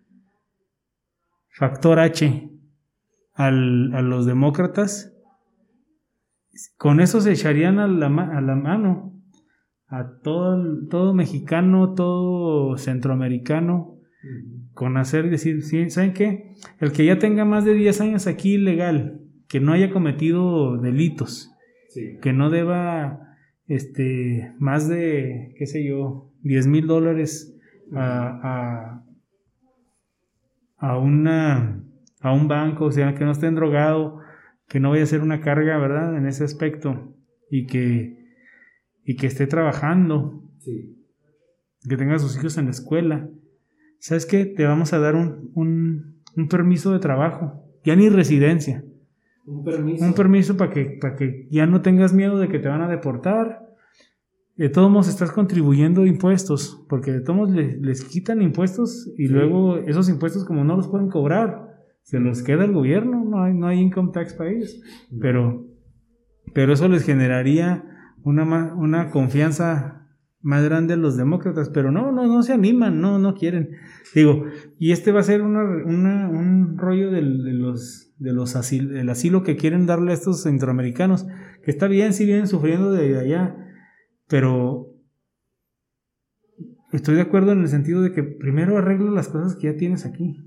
[1.49, 2.49] factor H
[3.33, 5.13] al, a los demócratas,
[6.77, 9.13] con eso se echarían a la, a la mano
[9.87, 13.99] a todo, todo mexicano, todo centroamericano,
[14.75, 16.51] con hacer, decir, ¿saben qué?
[16.79, 21.49] El que ya tenga más de 10 años aquí legal, que no haya cometido delitos,
[22.21, 27.57] que no deba este, más de, qué sé yo, 10 mil dólares
[27.93, 29.01] a,
[30.77, 31.81] a, una,
[32.19, 34.19] a un banco, o sea, que no esté drogado,
[34.67, 36.17] que no vaya a ser una carga, ¿verdad?
[36.17, 37.15] En ese aspecto,
[37.49, 38.25] y que,
[39.05, 40.43] y que esté trabajando,
[41.87, 43.29] que tenga a sus hijos en la escuela
[43.99, 44.45] ¿sabes qué?
[44.45, 48.83] Te vamos a dar un, un, permiso de trabajo, ya ni residencia.
[49.45, 50.05] Un permiso.
[50.05, 52.89] Un permiso para que, para que ya no tengas miedo de que te van a
[52.89, 53.61] deportar.
[54.55, 59.27] de todos modos estás contribuyendo impuestos, porque de todos modos les, les quitan impuestos y
[59.27, 61.75] luego esos impuestos como no los pueden cobrar,
[62.05, 64.79] se los queda el gobierno, no hay, no hay income tax para ellos.
[65.19, 65.65] Pero,
[66.53, 67.83] pero eso les generaría
[68.23, 70.04] una, una confianza
[70.45, 73.71] más grande a los demócratas, pero no, no, no se animan, no, no quieren.
[74.13, 74.45] Digo,
[74.77, 78.89] y este va a ser una, una- un rollo del, de los, de los asil-
[78.89, 81.25] del asilo que quieren darle a estos centroamericanos,
[81.63, 83.55] que está bien, si vienen sufriendo de allá,
[84.27, 84.91] pero
[86.91, 90.05] estoy de acuerdo en el sentido de que primero arreglo las cosas que ya tienes
[90.05, 90.41] aquí.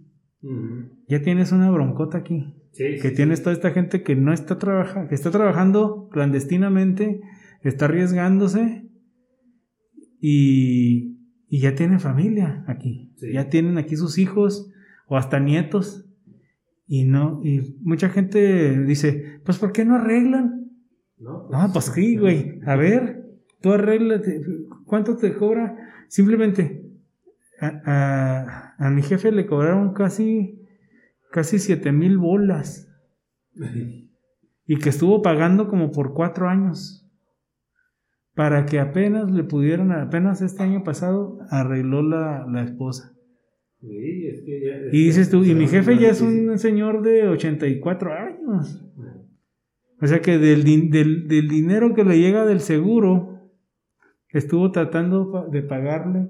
[1.08, 2.54] Ya tienes una broncota aquí.
[2.72, 7.20] Sí, que sí, tienes toda esta gente que no está trabajando, que está trabajando clandestinamente,
[7.62, 8.87] está arriesgándose
[10.20, 13.12] y, y ya tiene familia aquí.
[13.16, 13.32] Sí.
[13.32, 14.70] Ya tienen aquí sus hijos
[15.06, 16.04] o hasta nietos.
[16.86, 20.70] Y no, y mucha gente dice, pues ¿por qué no arreglan?
[21.18, 21.48] ¿No?
[21.50, 22.60] No, pues sí, güey.
[22.66, 23.26] A ver,
[23.60, 24.40] tú arréglate.
[24.86, 25.76] ¿Cuánto te cobra?
[26.08, 26.86] Simplemente,
[27.60, 30.62] a, a- a mi jefe le cobraron casi,
[31.30, 32.88] casi siete mil bolas.
[34.70, 37.07] Y que estuvo pagando como por cuatro años.
[38.38, 43.12] Para que apenas le pudieran, apenas este año pasado, arregló la, la esposa.
[43.80, 47.26] Sí, es que ya- Y dices tú, y mi jefe ya es un señor de
[47.28, 48.84] 84 años.
[50.00, 50.62] O sea que del,
[50.92, 53.40] del, del dinero que le llega del seguro,
[54.28, 56.28] estuvo tratando de pagarle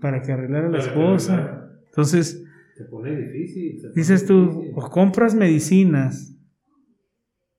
[0.00, 1.70] para que arreglara la esposa.
[1.88, 2.42] Entonces,
[2.74, 3.80] Se pone difícil.
[3.82, 4.72] se dices tú, difícil.
[4.76, 6.34] o compras medicinas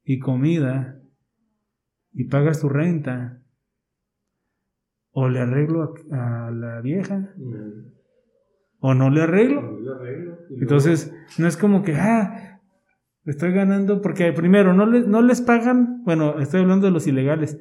[0.03, 0.99] y comida
[2.13, 3.35] y pagas tu renta,
[5.19, 7.89] o le arreglo a, a la vieja, Mm,
[8.81, 9.77] o no le arreglo.
[10.61, 12.61] Entonces, no es como que, ah,
[13.25, 17.59] estoy ganando, porque primero, no, les no les pagan, bueno, estoy hablando de los ilegales,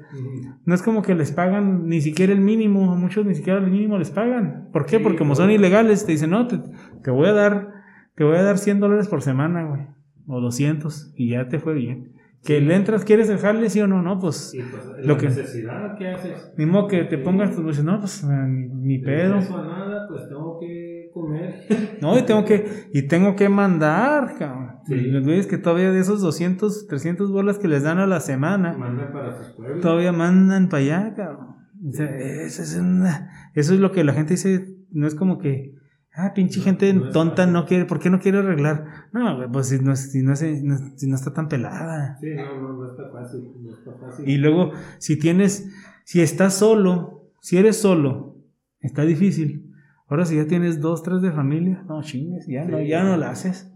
[0.65, 3.71] no es como que les pagan ni siquiera el mínimo, a muchos ni siquiera el
[3.71, 4.69] mínimo les pagan.
[4.73, 4.99] ¿Por qué?
[4.99, 6.61] Sí, Porque como son ilegales, te dicen, no, te,
[7.03, 7.73] te voy a dar,
[8.15, 9.83] te voy a dar 100 dólares por semana, güey,
[10.29, 12.13] o 200, y ya te fue bien.
[12.45, 14.01] Que le entras, ¿quieres dejarle sí o no?
[14.01, 16.53] No, pues, Y pues, lo la que, necesidad, ¿qué haces?
[16.57, 19.35] ni modo que te pongas, tú dices, no, pues, ni, ni pedo.
[19.35, 21.55] a nada, pues tengo que comer.
[22.01, 24.77] No, y tengo que, y tengo que mandar, cabrón.
[24.87, 24.95] Sí.
[24.95, 28.21] Y Los güeyes que todavía de esos 200, 300 bolas que les dan a la
[28.21, 29.81] semana, Mandan para sus pueblos.
[29.81, 31.57] todavía mandan para allá, cabrón.
[31.87, 35.39] O sea, eso, es una- eso es lo que la gente dice, no es como
[35.39, 35.75] que,
[36.19, 37.53] ah, pinche gente no tonta fácil.
[37.53, 39.09] no quiere, ¿por qué no quiere arreglar?
[39.13, 42.19] No, pues si no, es- si no, si no está tan pelada.
[42.21, 43.51] Sí, no, no, no está fácil.
[43.63, 44.29] No está fácil.
[44.29, 45.71] Y luego, si tienes,
[46.05, 48.37] si estás solo, si eres solo,
[48.81, 49.73] está difícil.
[50.09, 53.31] Ahora si ya tienes dos, tres de familia, no chingues, ya no, ya no la
[53.31, 53.71] haces.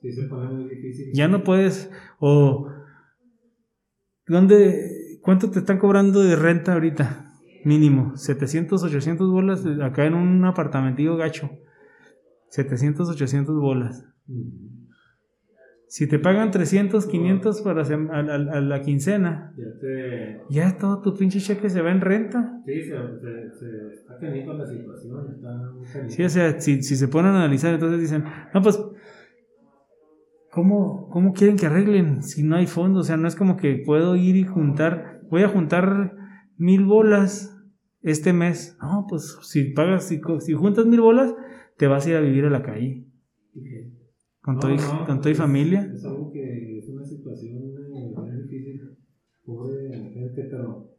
[0.00, 1.10] Sí, se pone muy difícil.
[1.12, 2.68] Ya no puedes, o
[4.26, 7.33] ¿dónde, cuánto te están cobrando de renta ahorita?
[7.64, 11.50] Mínimo, 700, 800 bolas eh, acá en un apartamentillo gacho.
[12.50, 14.04] 700, 800 bolas.
[15.86, 20.44] Si te pagan 300, 500 para a, a- a la quincena, Ya te.
[20.48, 22.60] ya todo tu pinche cheque se va en renta.
[22.66, 25.26] Sí, se, se, se está canijo la situación.
[25.36, 26.08] Está.
[26.08, 28.78] Sí, o sea, si, si se ponen a analizar, entonces dicen, no, pues,
[30.50, 33.00] ¿cómo, ¿cómo quieren que arreglen si no hay fondo?
[33.00, 36.16] O sea, no es como que puedo ir y juntar, voy a juntar
[36.56, 37.53] mil bolas
[38.04, 38.76] este mes.
[38.80, 41.34] No, pues, si pagas, si, si juntas mil bolas,
[41.76, 43.04] te vas a ir a vivir a la calle.
[44.42, 45.80] Con, No, tu, no, con tu es- familia.
[45.94, 48.96] Es algo que es una situación eh, bien difícil.
[49.44, 50.90] Pobre gente, pero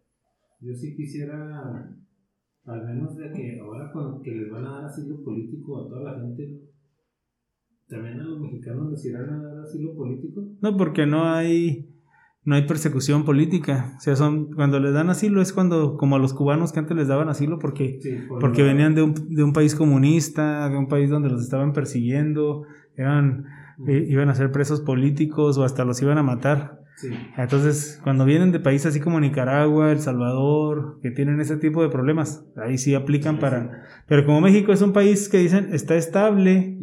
[0.62, 1.96] yo sí quisiera,
[2.66, 6.02] al menos de que ahora con que les van a dar asilo político a toda
[6.14, 6.62] la gente,
[7.88, 10.44] también a los mexicanos les irán a dar asilo político.
[10.62, 11.95] No, porque no hay,
[12.46, 13.96] no hay persecución política.
[13.98, 16.96] O sea, son, cuando les dan asilo es cuando, como a los cubanos que antes
[16.96, 20.78] les daban asilo porque Sí, por porque venían de un, de un país comunista, de
[20.78, 22.64] un país donde los estaban persiguiendo,
[22.96, 23.46] eran,
[23.88, 26.82] eh, iban a ser presos políticos o hasta los iban a matar.
[26.98, 31.82] Sí, Entonces, cuando vienen de países así como Nicaragua, El Salvador, que tienen ese tipo
[31.82, 33.84] de problemas, ahí sí aplican para...
[34.08, 36.78] Pero como México es un país que dicen está estable.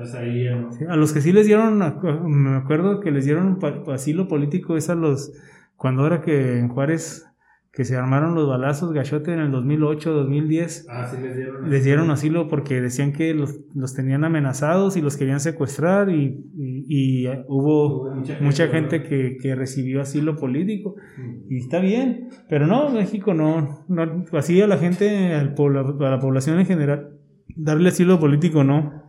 [0.00, 0.72] Entonces ahí ya no.
[0.72, 3.58] Sí, A los que sí les dieron, me acuerdo que les dieron
[3.92, 5.32] asilo político es a los,
[5.76, 7.26] cuando era que en Juárez,
[7.72, 11.70] que se armaron los balazos gachote en el 2008, 2010, Ah, sí les dieron.
[11.70, 16.44] les dieron asilo porque decían que los, los tenían amenazados y los querían secuestrar y,
[16.56, 21.44] y- y, eh, hubo Hubo mucha mucha gente, gente que, que recibió asilo político Ujú.
[21.48, 26.18] y está bien, pero no, México no, no así a la gente, al a la
[26.18, 27.18] población en general,
[27.54, 28.99] darle asilo político no.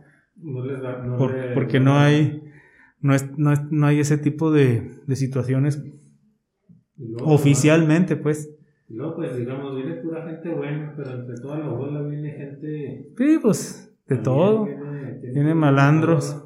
[0.42, 1.02] No les da.
[1.06, 2.42] No Por- le- porque no hay
[3.00, 5.82] no, es, no, es- no hay ese tipo de, de situaciones
[6.98, 8.50] luego, oficialmente pues
[8.88, 13.12] Y luego, pues, digamos, viene pura gente buena, pero entre toda la bola viene gente...
[13.16, 14.68] Sí, pues, de todo.
[15.32, 16.36] Vienen malandros.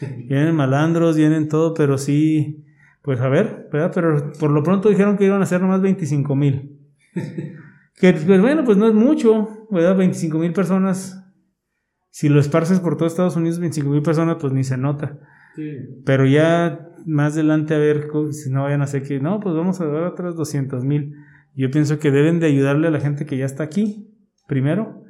[0.00, 2.64] Vienen malandros, vienen todo, pero sí,
[3.02, 3.92] pues a ver, ¿verdad?
[3.94, 6.80] Pero por lo pronto dijeron que iban a ser nomás 25 mil.
[8.00, 9.96] que pues bueno, pues no es mucho, ¿verdad?
[9.96, 11.25] 25 mil personas.
[12.16, 15.18] Si lo esparces por todo Estados Unidos, 25 mil personas, pues ni se nota.
[16.06, 19.82] Pero ya más adelante a ver si no vayan a hacer que, no, pues vamos
[19.82, 21.12] a dar otras 200 mil.
[21.54, 25.04] Yo pienso que deben de ayudarle a la gente que ya está aquí, primero,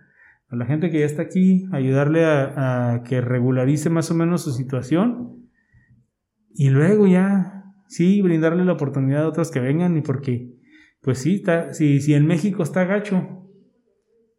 [0.48, 4.50] a la gente que ya está aquí, ayudarle a, que regularice más o menos su
[4.50, 5.48] situación
[6.56, 10.56] y luego ya, sí, brindarle la oportunidad a otros que vengan y porque,
[11.02, 13.45] pues sí, está, si, si en México está gacho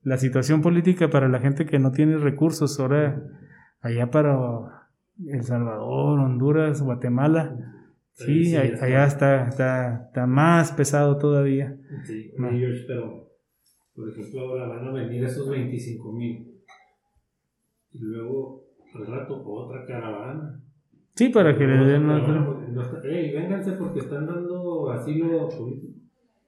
[0.08, 3.22] la situación política para la gente que no tiene recursos, ahora
[3.82, 4.88] allá para
[5.20, 7.84] El Salvador, Honduras, Guatemala,
[8.14, 11.78] sí, allá está, está, está más pesado todavía.
[12.06, 12.32] Sí,
[12.88, 13.28] pero
[13.94, 16.54] por ejemplo, ahora van a venir esos 25 mil.
[17.92, 18.64] Y luego,
[18.96, 20.62] al rato, otra caravana.
[21.16, 23.02] Sí, para que le den otra.
[23.04, 25.50] Ey, vénganse porque están dando asilo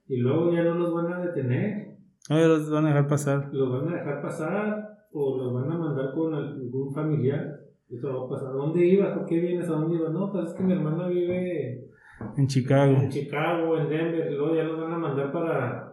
[0.07, 1.88] Y luego ya no los van a detener.
[2.29, 3.49] No, ya los van a dejar pasar.
[3.51, 7.59] Los van a dejar pasar o los van a mandar con algún familiar.
[7.89, 8.49] Eso va a pasar.
[8.49, 9.17] ¿A dónde ibas?
[9.17, 9.67] ¿Por qué vienes?
[9.67, 10.13] ¿A dónde ibas?
[10.13, 11.89] No, pues es que mi hermana vive
[12.37, 12.97] en Chicago.
[13.01, 14.31] En Chicago, en Denver.
[14.31, 15.89] Y luego ya los van a mandar para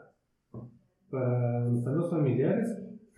[1.11, 2.69] para los familiares.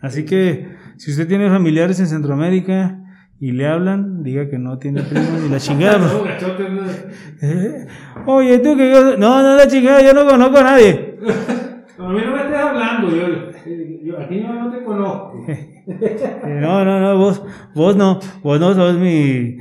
[0.01, 3.01] Así que si usted tiene familiares en Centroamérica
[3.41, 6.09] y le hablan, diga que no tiene primo ni la chingada.
[7.43, 7.87] ¿Eh?
[8.27, 9.17] Oye, tú que yo.
[9.17, 11.19] No, no, la chingada, yo no conozco a nadie.
[11.99, 12.49] A mí no me
[12.99, 15.47] hablando, yo, yo aquí no, no te conozco.
[16.45, 17.43] No, no, no, vos,
[17.75, 19.57] vos no, vos no sos mi,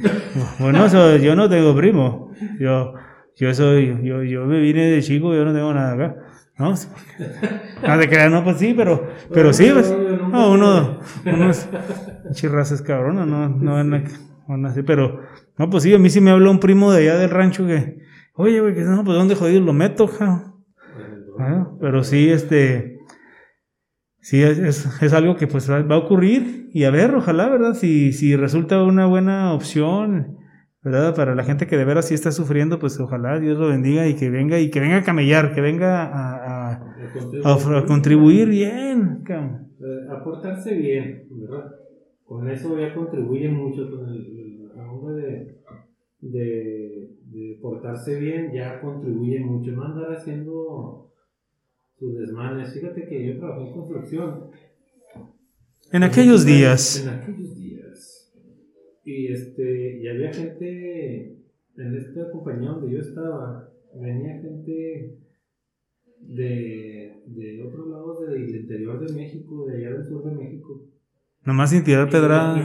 [0.60, 2.96] vos no sos, yo no tengo primo, yo,
[3.38, 6.16] yo soy, yo, yo me vine de chico, yo no tengo nada acá.
[6.58, 6.72] ¿no?
[6.72, 9.96] No crear, no, pues sí, pero, pero sí, pues,
[10.30, 11.70] no, uno, unos
[12.32, 13.74] chirrazas cabrona, no, no
[14.48, 15.22] van a, pero,
[15.58, 18.00] no, pues sí, a mí sí me habló un primo de allá del rancho que,
[18.34, 20.54] oye, güey, que no, pues ¿dónde jodido lo meto, ja?
[21.40, 22.97] Ah, pero sí, este,
[24.28, 27.76] sí, es, es, algo que pues va a ocurrir y a ver, ojalá, ¿verdad?
[27.76, 30.38] Si, si resulta una buena opción,
[30.84, 31.16] ¿verdad?
[31.16, 34.16] Para la gente que de veras sí está sufriendo, pues ojalá Dios lo bendiga y
[34.16, 36.74] que venga y que venga a camellar, que venga a,
[37.44, 39.24] a, contribuir bien.
[39.30, 41.72] Eh, aportarse bien, ¿verdad?
[42.26, 45.58] Con eso ya contribuye mucho con el, la de,
[46.20, 49.72] de, de, portarse bien, ya contribuye mucho.
[49.72, 51.07] No andar haciendo
[52.00, 52.74] sus desmanes.
[52.74, 54.52] Fíjate que yo trabajé en construcción.
[55.92, 57.04] En aquellos días.
[57.04, 57.68] En aquellos días
[59.08, 61.38] y, este, y había gente
[61.78, 65.18] en esta compañía donde yo estaba, venía gente
[66.20, 70.82] de, de otros lados del interior de México, de allá del sur de México.
[71.46, 72.58] Nomás sin tirar pedrada.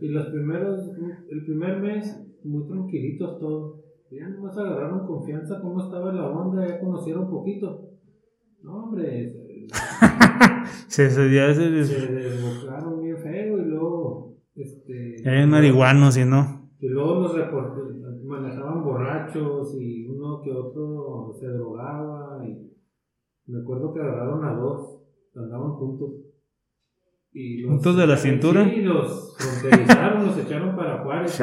[0.00, 0.90] Y los primeros,
[1.28, 3.84] el primer mes, muy tranquilitos todos.
[4.10, 7.90] Ya nomás agarraron confianza, cómo estaba la onda, ya conocieron un poquito.
[8.62, 9.32] No, hombre.
[10.88, 14.28] se, se, ya se, se desbocaron bien feo y luego
[14.58, 16.68] este, Eran marihuanos y no.
[16.80, 22.44] Y luego los manejaban borrachos y uno que otro se drogaba.
[22.44, 22.72] Y
[23.46, 25.02] me acuerdo que agarraron a dos,
[25.36, 26.10] andaban juntos.
[27.32, 28.68] Y los, ¿Juntos de la cintura?
[28.68, 31.40] Sí, los fronterizaron, los echaron para Juárez.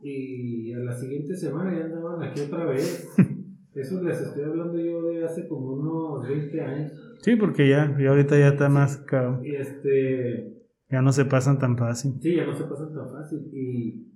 [0.00, 3.08] Y a la siguiente semana ya andaban aquí otra vez.
[3.80, 6.92] Eso les estoy hablando yo de hace como unos 20 años.
[7.22, 9.40] Sí, porque ya, y ahorita ya está más caro.
[9.44, 10.58] Y este
[10.90, 12.14] ya no se pasan tan fácil.
[12.20, 13.50] Sí, ya no se pasan tan fácil.
[13.52, 14.08] Y,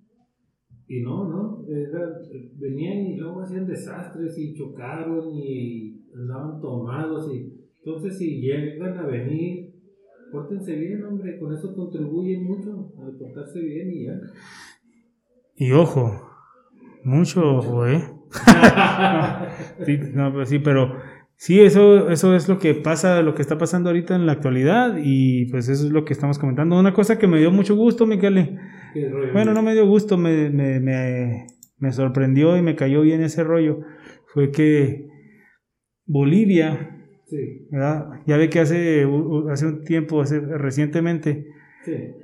[0.88, 1.64] y no, ¿no?
[2.54, 7.32] venían y luego hacían desastres y chocaron y andaban tomados.
[7.32, 9.74] Y, entonces, si llegan a venir,
[10.30, 11.38] pórtense bien, hombre.
[11.38, 14.20] Con eso contribuyen mucho a portarse bien y ya.
[15.56, 16.22] Y ojo,
[17.04, 18.02] mucho ojo, ¿eh?
[19.86, 20.96] sí, no, pues sí, pero
[21.42, 24.96] Sí, eso, eso es lo que pasa, lo que está pasando ahorita en la actualidad
[25.02, 26.78] y pues eso es lo que estamos comentando.
[26.78, 28.60] Una cosa que me dio mucho gusto, Miquel.
[29.32, 33.80] Bueno, no me dio gusto, me, me, me, sorprendió y me cayó bien ese rollo.
[34.32, 35.08] Fue que
[36.06, 36.96] Bolivia,
[38.24, 39.04] ya ve que hace,
[39.50, 41.48] hace un tiempo, hace, recientemente,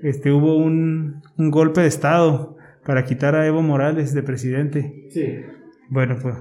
[0.00, 2.56] este, hubo un, un, golpe de Estado
[2.86, 5.08] para quitar a Evo Morales de presidente.
[5.88, 6.36] Bueno, pues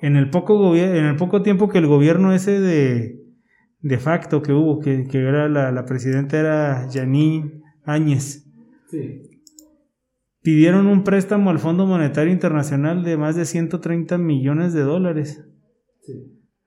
[0.00, 3.20] en el poco, en el poco tiempo que el gobierno ese de,
[3.80, 8.46] de facto que hubo, que, que era la, la, presidenta era Janine Áñez,
[10.42, 15.44] pidieron un préstamo al Fondo Monetario Internacional de más de 130 millones de dólares.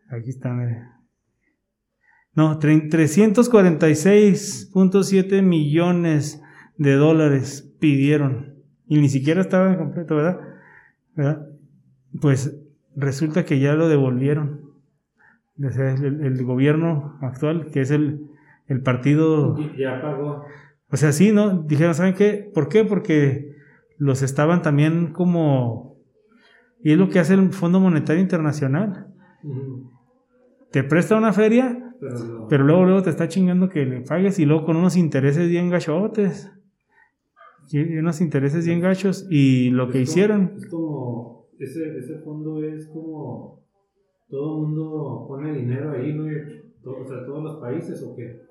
[0.09, 0.83] Aquí está, mire.
[2.35, 6.41] No, 346.7 millones
[6.77, 8.53] de dólares pidieron.
[8.87, 10.39] Y ni siquiera estaba completo, ¿verdad?
[11.15, 11.52] ¿verdad?
[12.21, 12.57] Pues
[12.95, 14.61] resulta que ya lo devolvieron.
[15.59, 18.27] El, el gobierno actual, que es el,
[18.67, 19.55] el partido...
[19.77, 20.43] Ya pagó.
[20.89, 21.61] O sea, sí, ¿no?
[21.63, 22.49] Dijeron, ¿saben qué?
[22.53, 22.83] ¿Por qué?
[22.85, 23.55] Porque
[23.97, 25.97] los estaban también como...
[26.83, 29.07] Y es lo que hace el Fondo Monetario Internacional.
[30.71, 32.47] Te presta una feria, Pero no.
[32.47, 35.69] pero luego, luego te está chingando que le pagues y luego con unos intereses bien
[35.69, 36.51] gachotes.
[37.71, 39.25] Y unos intereses bien gachos.
[39.29, 40.53] Y lo que como- hicieron...
[40.57, 41.42] Es como.
[41.59, 43.61] Ese, ese fondo es como.
[44.29, 46.23] Todo el mundo pone dinero ahí, ¿no?
[46.25, 48.41] O sea, todos los países o qué?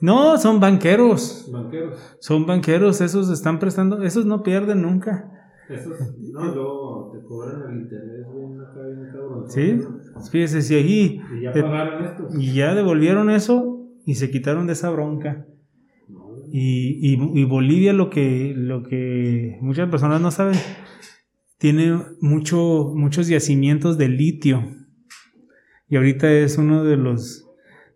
[0.00, 1.48] No, son banqueros.
[1.52, 2.16] Banqueros.
[2.20, 5.32] Son banqueros, esos están prestando, esos no pierden nunca.
[5.68, 5.98] Esos.
[6.32, 9.50] No, luego te cobran el interés bien acá, bien cabrón.
[9.50, 9.84] Sí,
[10.30, 12.34] fíjese, si ahí Y ya eh, pagaron estos.
[12.38, 15.46] y ya devolvieron eso y se quitaron de esa bronca.
[16.50, 20.54] Y, y- y Bolivia lo que, lo que muchas personas no saben,
[21.58, 24.64] tiene mucho, muchos yacimientos de litio.
[25.88, 27.46] Y ahorita es uno de los,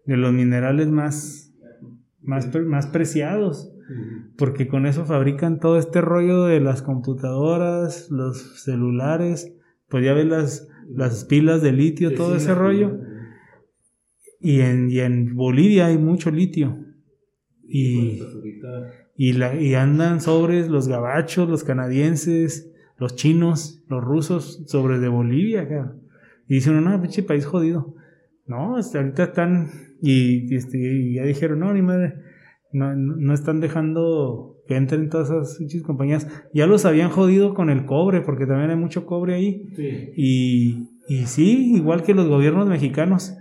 [0.05, 1.55] de los minerales más,
[2.21, 3.73] más, más preciados.
[4.37, 9.53] Porque con eso fabrican todo este rollo de las computadoras, los celulares,
[9.89, 12.99] pues ya ves las, las pilas de litio, Sí, todo sí, ese rollo.
[14.41, 16.79] Y en, y en Bolivia hay mucho litio.
[17.69, 18.23] Y,
[19.17, 22.72] y, la, y andan sobres los gabachos, los canadienses,
[23.03, 25.67] los chinos, los rusos, sobre de Bolivia.
[26.47, 27.97] Y dicen, no, pinche país jodido.
[28.47, 29.71] No, hasta ahorita están,
[30.01, 32.15] y, este, y ya dijeron, no, ni madre,
[32.73, 36.29] no, no, no están dejando que entren todas esas pinches compañías.
[36.55, 39.73] Ya los habían jodido con el cobre, porque también hay mucho cobre ahí.
[39.75, 40.13] Sí.
[40.17, 43.35] Y, y sí, igual que los gobiernos mexicanos,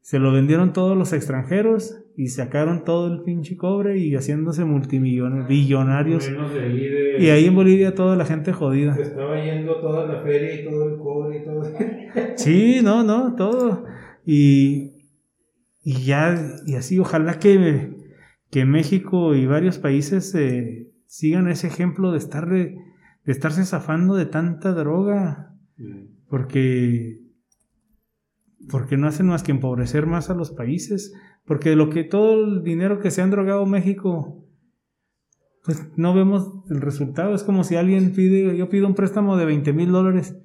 [0.00, 5.46] se lo vendieron todos los extranjeros y sacaron todo el pinche cobre y haciéndose multimillonarios,
[5.46, 6.28] billonarios.
[6.28, 7.16] Ahí de.
[7.20, 8.96] Y ahí en Bolivia toda la gente jodida.
[8.96, 11.62] Se estaba yendo toda la feria y todo el cobre y todo.
[12.34, 13.84] Sí, no, no, todo.
[14.26, 14.94] Y,
[15.84, 16.34] y ya,
[16.66, 17.92] y así, ojalá que,
[18.50, 22.78] que México y varios países eh, sigan ese ejemplo de estar de,
[23.26, 25.54] de estarse zafando de tanta droga.
[26.28, 27.20] Porque,
[28.70, 31.14] porque no hacen más que empobrecer más a los países.
[31.44, 34.46] Porque lo que todo el dinero que se han drogado México,
[35.64, 37.34] pues no vemos el resultado.
[37.34, 40.36] Es como si alguien pide, yo pido un préstamo de 20 mil dólares.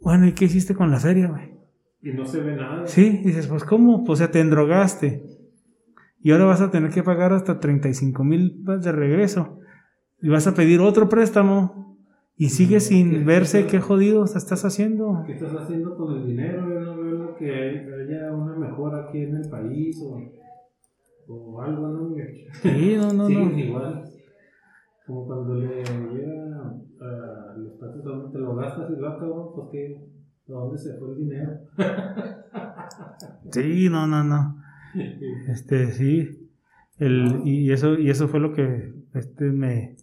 [0.00, 1.52] Bueno, ¿y qué hiciste con la feria, güey?
[2.02, 2.86] Y no se ve nada.
[2.86, 4.04] Sí, dices, pues ¿cómo?
[4.04, 5.24] Pues o sea, te endrogaste.
[6.20, 9.58] Y ahora vas a tener que pagar hasta 35 mil de regreso.
[10.20, 11.91] Y vas a pedir otro préstamo.
[12.36, 15.22] Y sigues sin verse qué jodidos estás haciendo.
[15.26, 16.68] ¿Qué estás haciendo con el dinero?
[16.68, 20.20] Yo no veo que haya una mejora aquí en el país o,
[21.28, 22.14] o algo, ¿no?
[22.62, 23.58] Sí, no, no, Siguen no.
[23.58, 24.04] igual.
[25.06, 29.68] Como cuando le llega a los taxis donde te lo gastas y lo acabas, pues
[29.72, 29.96] que,
[30.48, 31.52] ¿a dónde se fue el dinero?
[33.50, 34.56] Sí, no, no, no.
[35.48, 36.50] Este, sí.
[36.98, 39.96] El, y eso, y eso fue lo que este me,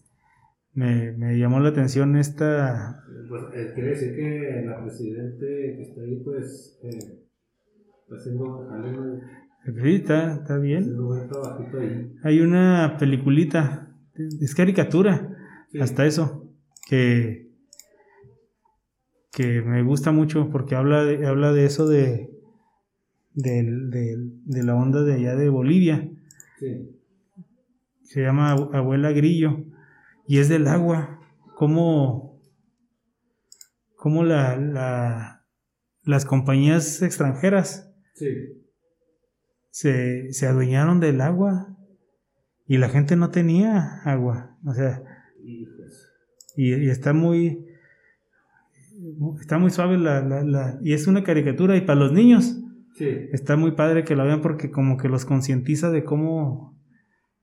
[0.80, 5.46] me, me llamó la atención esta Pues eh, quiere decir que la presidente
[5.76, 6.98] que está ahí, pues, eh,
[8.04, 9.20] está haciendo jale, ¿no?
[9.84, 10.96] Sí, está, está bien.
[11.82, 12.12] ahí.
[12.24, 13.94] Hay una peliculita,
[14.42, 15.36] es caricatura,
[15.72, 15.80] Sí.
[15.82, 16.50] hasta eso,
[16.90, 17.52] que,
[19.32, 22.32] que me gusta mucho porque habla de, habla de eso de,
[23.36, 26.10] del- del- de la onda de allá de Bolivia.
[26.60, 26.96] Sí.
[28.04, 29.66] Se llama Abu- Abuela Grillo
[30.30, 31.20] y es del agua.
[31.56, 32.40] Cómo,
[33.96, 35.46] cómo la, la-
[36.04, 38.28] las compañías extranjeras Sí.
[39.72, 41.76] se, se adueñaron del agua
[42.68, 44.58] y la gente no tenía agua.
[44.66, 45.02] O sea,
[45.44, 45.66] y,
[46.56, 47.66] y está muy
[49.42, 52.58] está muy suave la, la- la- y es una caricatura y para los niños
[52.96, 53.08] Sí.
[53.32, 56.78] está muy padre que la vean porque como que los concientiza de cómo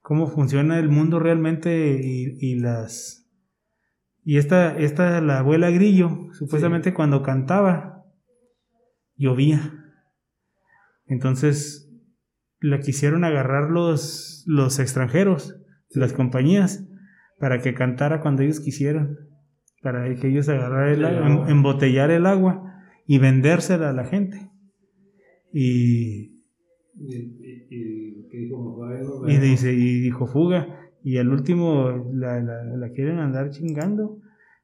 [0.06, 3.28] cómo funciona el mundo realmente y, y las
[4.22, 8.04] y esta esta la abuela grillo supuestamente cuando cantaba
[9.16, 9.84] llovía.
[11.06, 11.92] Entonces
[12.60, 15.56] la quisieron agarrar los los extranjeros
[15.90, 16.86] las compañías
[17.40, 19.16] para que cantara cuando ellos quisieran
[19.82, 24.52] para que ellos agarraran el agua, em- embotellar el agua y vendérsela a la gente.
[25.52, 26.44] Y
[26.94, 27.16] Y,
[27.70, 28.05] y,
[29.28, 30.66] y dice, y dijo fuga.
[31.02, 34.18] Y al último la, la- la quieren andar chingando.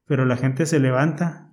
[0.05, 1.49] Pero la gente se levanta.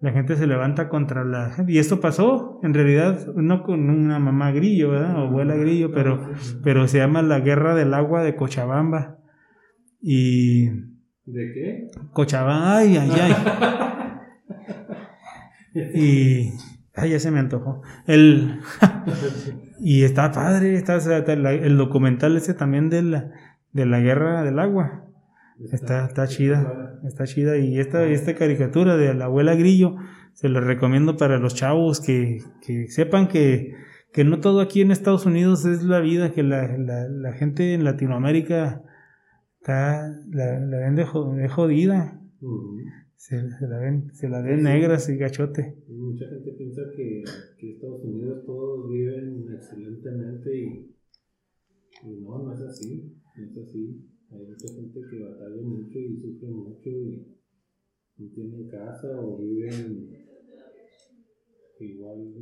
[0.00, 1.72] la gente se levanta contra la gente.
[1.72, 5.14] Y esto pasó, en realidad, no con una mamá grillo, ¿verdad?
[5.16, 6.30] O abuela grillo, pero,
[6.64, 9.18] pero se llama la guerra del agua de Cochabamba.
[10.00, 10.68] Y...
[11.26, 11.88] ¿De qué?
[12.12, 13.34] Cochabamba, ay, ay, ay.
[15.94, 16.52] y...
[16.94, 17.82] Ay, ya se me antojó.
[18.06, 18.58] El...
[19.80, 23.32] y está padre, está, el documental ese también de la,
[23.72, 25.06] de la guerra del agua.
[25.72, 27.58] Está, está chida, está chida.
[27.58, 29.96] Y esta, esta caricatura de la abuela Grillo,
[30.32, 33.74] se la recomiendo para los chavos que, que sepan que,
[34.12, 37.74] que, no todo aquí en Estados Unidos es la vida, que la, la, la gente
[37.74, 38.82] en Latinoamérica
[39.60, 42.20] está, la, la ven de, jodida.
[43.16, 45.76] se, la ven, se la ven negras y gachote.
[45.88, 47.22] Mucha gente piensa que,
[47.58, 47.99] que Estados
[49.60, 50.96] excelentemente y,
[52.04, 54.06] y no, no es así, no es así.
[54.32, 57.26] Hay mucha gente que batalla mucho y sufre mucho y
[58.16, 60.10] no tienen casa o viven
[61.80, 62.34] igual.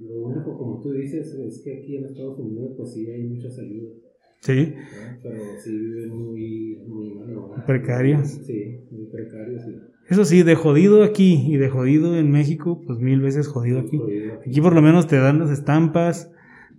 [0.00, 3.58] Lo único, como tú dices, es que aquí en Estados Unidos pues sí hay muchas
[3.58, 3.98] ayudas.
[4.40, 4.74] Sí.
[5.22, 7.64] Pero sí viven muy, muy mal.
[7.66, 8.28] Precarios.
[8.28, 9.80] Sí, muy precarios, sí.
[10.08, 14.00] Eso sí, de jodido aquí y de jodido en México, pues mil veces jodido aquí.
[14.46, 16.32] Aquí por lo menos te dan las estampas,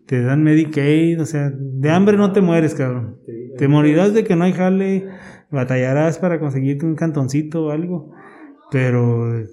[0.09, 3.19] te dan Medicaid, o sea, de hambre no te mueres, cabrón.
[3.59, 5.07] te morirás de que no hay jale,
[5.51, 8.11] batallarás para conseguirte un cantoncito o algo,
[8.71, 9.37] pero...
[9.37, 9.47] Lo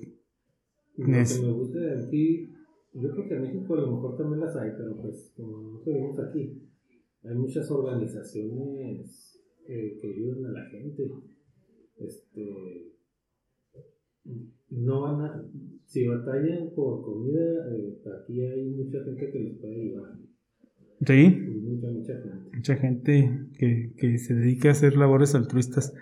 [0.96, 2.54] que me gusta de aquí,
[2.94, 5.80] yo creo que en México a lo mejor también las hay, pero pues como no
[5.80, 6.62] tenemos aquí,
[7.22, 9.38] hay muchas organizaciones
[9.68, 11.10] eh, que ayudan a la gente.
[11.98, 12.94] Este,
[14.70, 15.50] no van a,
[15.84, 20.25] si batallan por comida, eh, aquí hay mucha gente que les puede ayudar.
[21.04, 21.42] Sí.
[21.62, 22.56] Mucha, mucha gente.
[22.56, 25.92] Mucha gente que, que se dedica a hacer labores altruistas.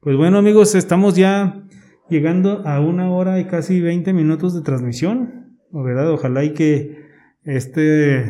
[0.00, 1.64] Pues bueno, amigos, estamos ya
[2.08, 5.56] llegando a una hora y casi 20 minutos de transmisión.
[5.70, 6.10] ¿Verdad?
[6.10, 7.08] Ojalá y que
[7.44, 8.24] este,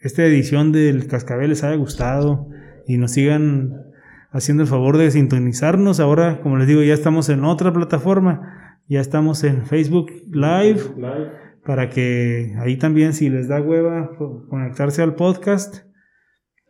[0.00, 2.48] esta edición del Cascabel les haya gustado
[2.86, 3.86] y nos sigan
[4.30, 5.98] haciendo el favor de sintonizarnos.
[5.98, 8.82] Ahora, como les digo, ya estamos en otra plataforma.
[8.86, 10.80] Ya estamos en Facebook Live.
[10.96, 14.16] Live para que ahí también si les da hueva
[14.48, 15.84] conectarse al podcast,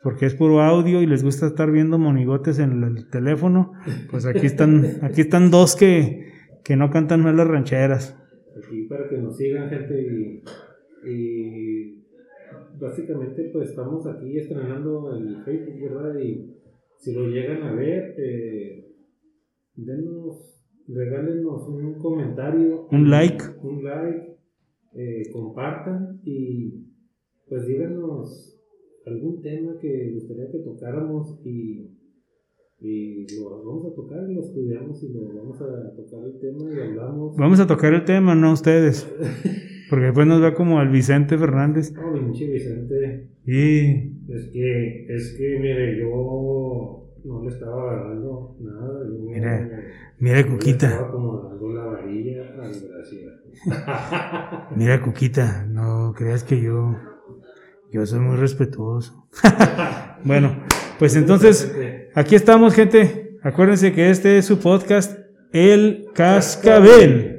[0.02, 3.74] porque es puro audio y les gusta estar viendo monigotes en el teléfono,
[4.10, 6.32] pues aquí están, aquí están dos que,
[6.64, 8.20] que no cantan mal las rancheras.
[8.60, 10.42] Aquí para que nos sigan gente
[11.06, 12.04] y,
[12.80, 16.18] básicamente pues estamos aquí estrenando el Facebook, ¿verdad?
[16.18, 16.56] Y
[16.96, 18.84] si lo llegan a ver, eh,
[19.76, 22.88] denos, regálenos un comentario.
[22.90, 23.44] Un like.
[23.62, 24.37] Un like
[24.94, 26.86] eh, compartan y
[27.48, 28.58] pues díganos
[29.06, 31.96] algún tema que gustaría que tocáramos y,
[32.80, 36.70] y lo vamos a tocar y lo estudiamos y lo vamos a tocar el tema
[36.72, 37.36] y hablamos.
[37.36, 39.08] Vamos a tocar el tema, no ustedes.
[39.90, 41.92] Porque después nos va como al Vicente Fernández.
[41.92, 43.30] No, Vicente.
[43.46, 44.18] Y...
[44.30, 49.04] Es que, es que, mire, yo no le estaba agarrando nada.
[49.08, 49.70] mira,
[50.18, 50.88] mira, Cuquita.
[50.88, 52.74] estaba como dando la varilla al
[54.76, 56.96] Mira, Cuquita, no creas que yo,
[57.92, 59.28] yo soy muy respetuoso.
[60.24, 60.62] bueno,
[60.98, 61.72] pues entonces,
[62.14, 63.38] aquí estamos, gente.
[63.42, 65.18] Acuérdense que este es su podcast,
[65.52, 67.37] El Cascabel.